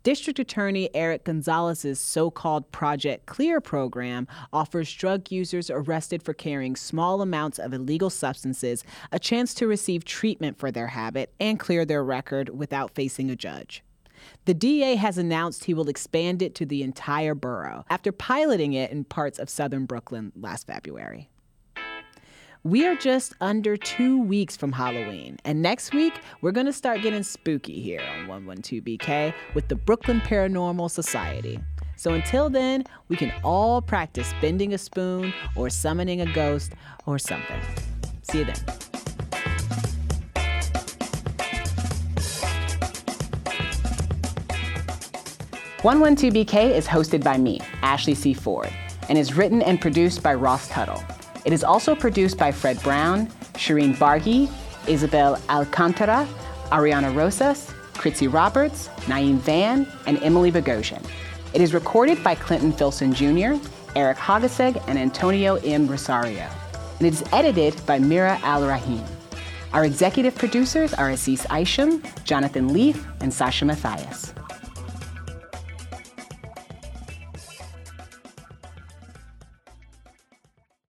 District 0.03 0.39
Attorney 0.39 0.91
Eric 0.95 1.25
Gonzalez's 1.25 1.99
so 1.99 2.31
called 2.31 2.71
Project 2.71 3.25
Clear 3.25 3.63
program 3.63 4.29
offers 4.53 4.93
drug 4.93 5.33
users 5.33 5.71
arrested 5.71 6.23
for 6.23 6.35
carrying 6.35 6.77
small 6.77 7.23
amounts 7.23 7.59
of 7.59 7.73
illegal 7.73 8.11
substances 8.11 8.85
a 9.13 9.19
chance 9.19 9.55
to 9.55 9.67
receive 9.67 10.05
treatment 10.05 10.59
for 10.59 10.71
their 10.71 10.89
habit 10.89 11.33
and 11.41 11.59
clear 11.59 11.87
their 11.87 12.05
record 12.05 12.51
without 12.51 12.95
facing 12.95 13.31
a 13.31 13.37
judge. 13.37 13.83
The 14.45 14.55
DA 14.55 14.97
has 14.97 15.19
announced 15.19 15.65
he 15.65 15.75
will 15.75 15.89
expand 15.89 16.43
it 16.43 16.55
to 16.57 16.67
the 16.67 16.83
entire 16.83 17.35
borough 17.35 17.85
after 17.91 18.13
piloting 18.13 18.73
it 18.73 18.91
in 18.91 19.05
parts 19.05 19.39
of 19.39 19.51
southern 19.51 19.87
Brooklyn 19.87 20.33
last 20.35 20.67
February. 20.67 21.29
We 22.65 22.87
are 22.87 22.97
just 22.97 23.35
under 23.41 23.77
two 23.77 24.21
weeks 24.21 24.57
from 24.57 24.73
Halloween, 24.73 25.39
and 25.45 25.63
next 25.63 25.95
week 25.95 26.13
we're 26.41 26.53
going 26.53 26.67
to 26.67 26.73
start 26.73 27.03
getting 27.03 27.23
spooky 27.23 27.81
here 27.81 28.03
on 28.03 28.27
112BK 28.27 29.33
with 29.55 29.69
the 29.69 29.77
Brooklyn 29.77 30.21
Paranormal 30.21 30.91
Society. 30.91 31.61
So 31.97 32.15
until 32.15 32.51
then, 32.51 32.85
we 33.09 33.17
can 33.17 33.33
all 33.43 33.81
practice 33.81 34.33
bending 34.41 34.75
a 34.75 34.79
spoon 34.79 35.33
or 35.57 35.71
summoning 35.71 36.21
a 36.21 36.33
ghost 36.33 36.73
or 37.07 37.19
something. 37.19 37.61
See 38.23 38.39
you 38.39 38.45
then. 38.45 38.98
112BK 45.79 46.73
is 46.73 46.89
hosted 46.89 47.23
by 47.23 47.39
me, 47.39 47.61
Ashley 47.83 48.15
C. 48.15 48.35
Ford, 48.35 48.69
and 49.09 49.17
is 49.17 49.35
written 49.35 49.63
and 49.63 49.81
produced 49.81 50.25
by 50.25 50.35
Ross 50.35 50.67
Tuttle. 50.69 51.01
It 51.45 51.53
is 51.53 51.63
also 51.63 51.95
produced 51.95 52.37
by 52.37 52.51
Fred 52.51 52.83
Brown, 52.83 53.29
Shireen 53.55 53.95
Bargi, 53.95 54.51
Isabel 54.89 55.41
Alcantara, 55.49 56.27
Ariana 56.73 57.15
Rosas, 57.15 57.73
Kritzy 57.93 58.27
Roberts, 58.33 58.89
Naeem 59.07 59.37
Van, 59.37 59.87
and 60.09 60.21
Emily 60.21 60.51
Bogosian. 60.51 61.05
It 61.55 61.61
is 61.61 61.73
recorded 61.73 62.25
by 62.25 62.35
Clinton 62.35 62.73
Filson 62.73 63.15
Jr., 63.15 63.55
Eric 63.95 64.19
Hogaseg, 64.19 64.83
and 64.89 64.99
Antonio 64.99 65.57
M. 65.63 65.87
Rosario. 65.87 66.49
And 66.99 67.07
it 67.07 67.13
is 67.13 67.23
edited 67.33 67.81
by 67.87 68.01
Mira 68.01 68.41
Al 68.43 68.67
Rahim. 68.67 69.05
Our 69.73 69.85
executive 69.85 70.35
producers 70.35 70.93
are 70.93 71.11
Aziz 71.11 71.47
Isham, 71.57 72.03
Jonathan 72.25 72.73
Leaf, 72.73 73.07
and 73.21 73.33
Sasha 73.33 73.65
Matthias. 73.65 74.35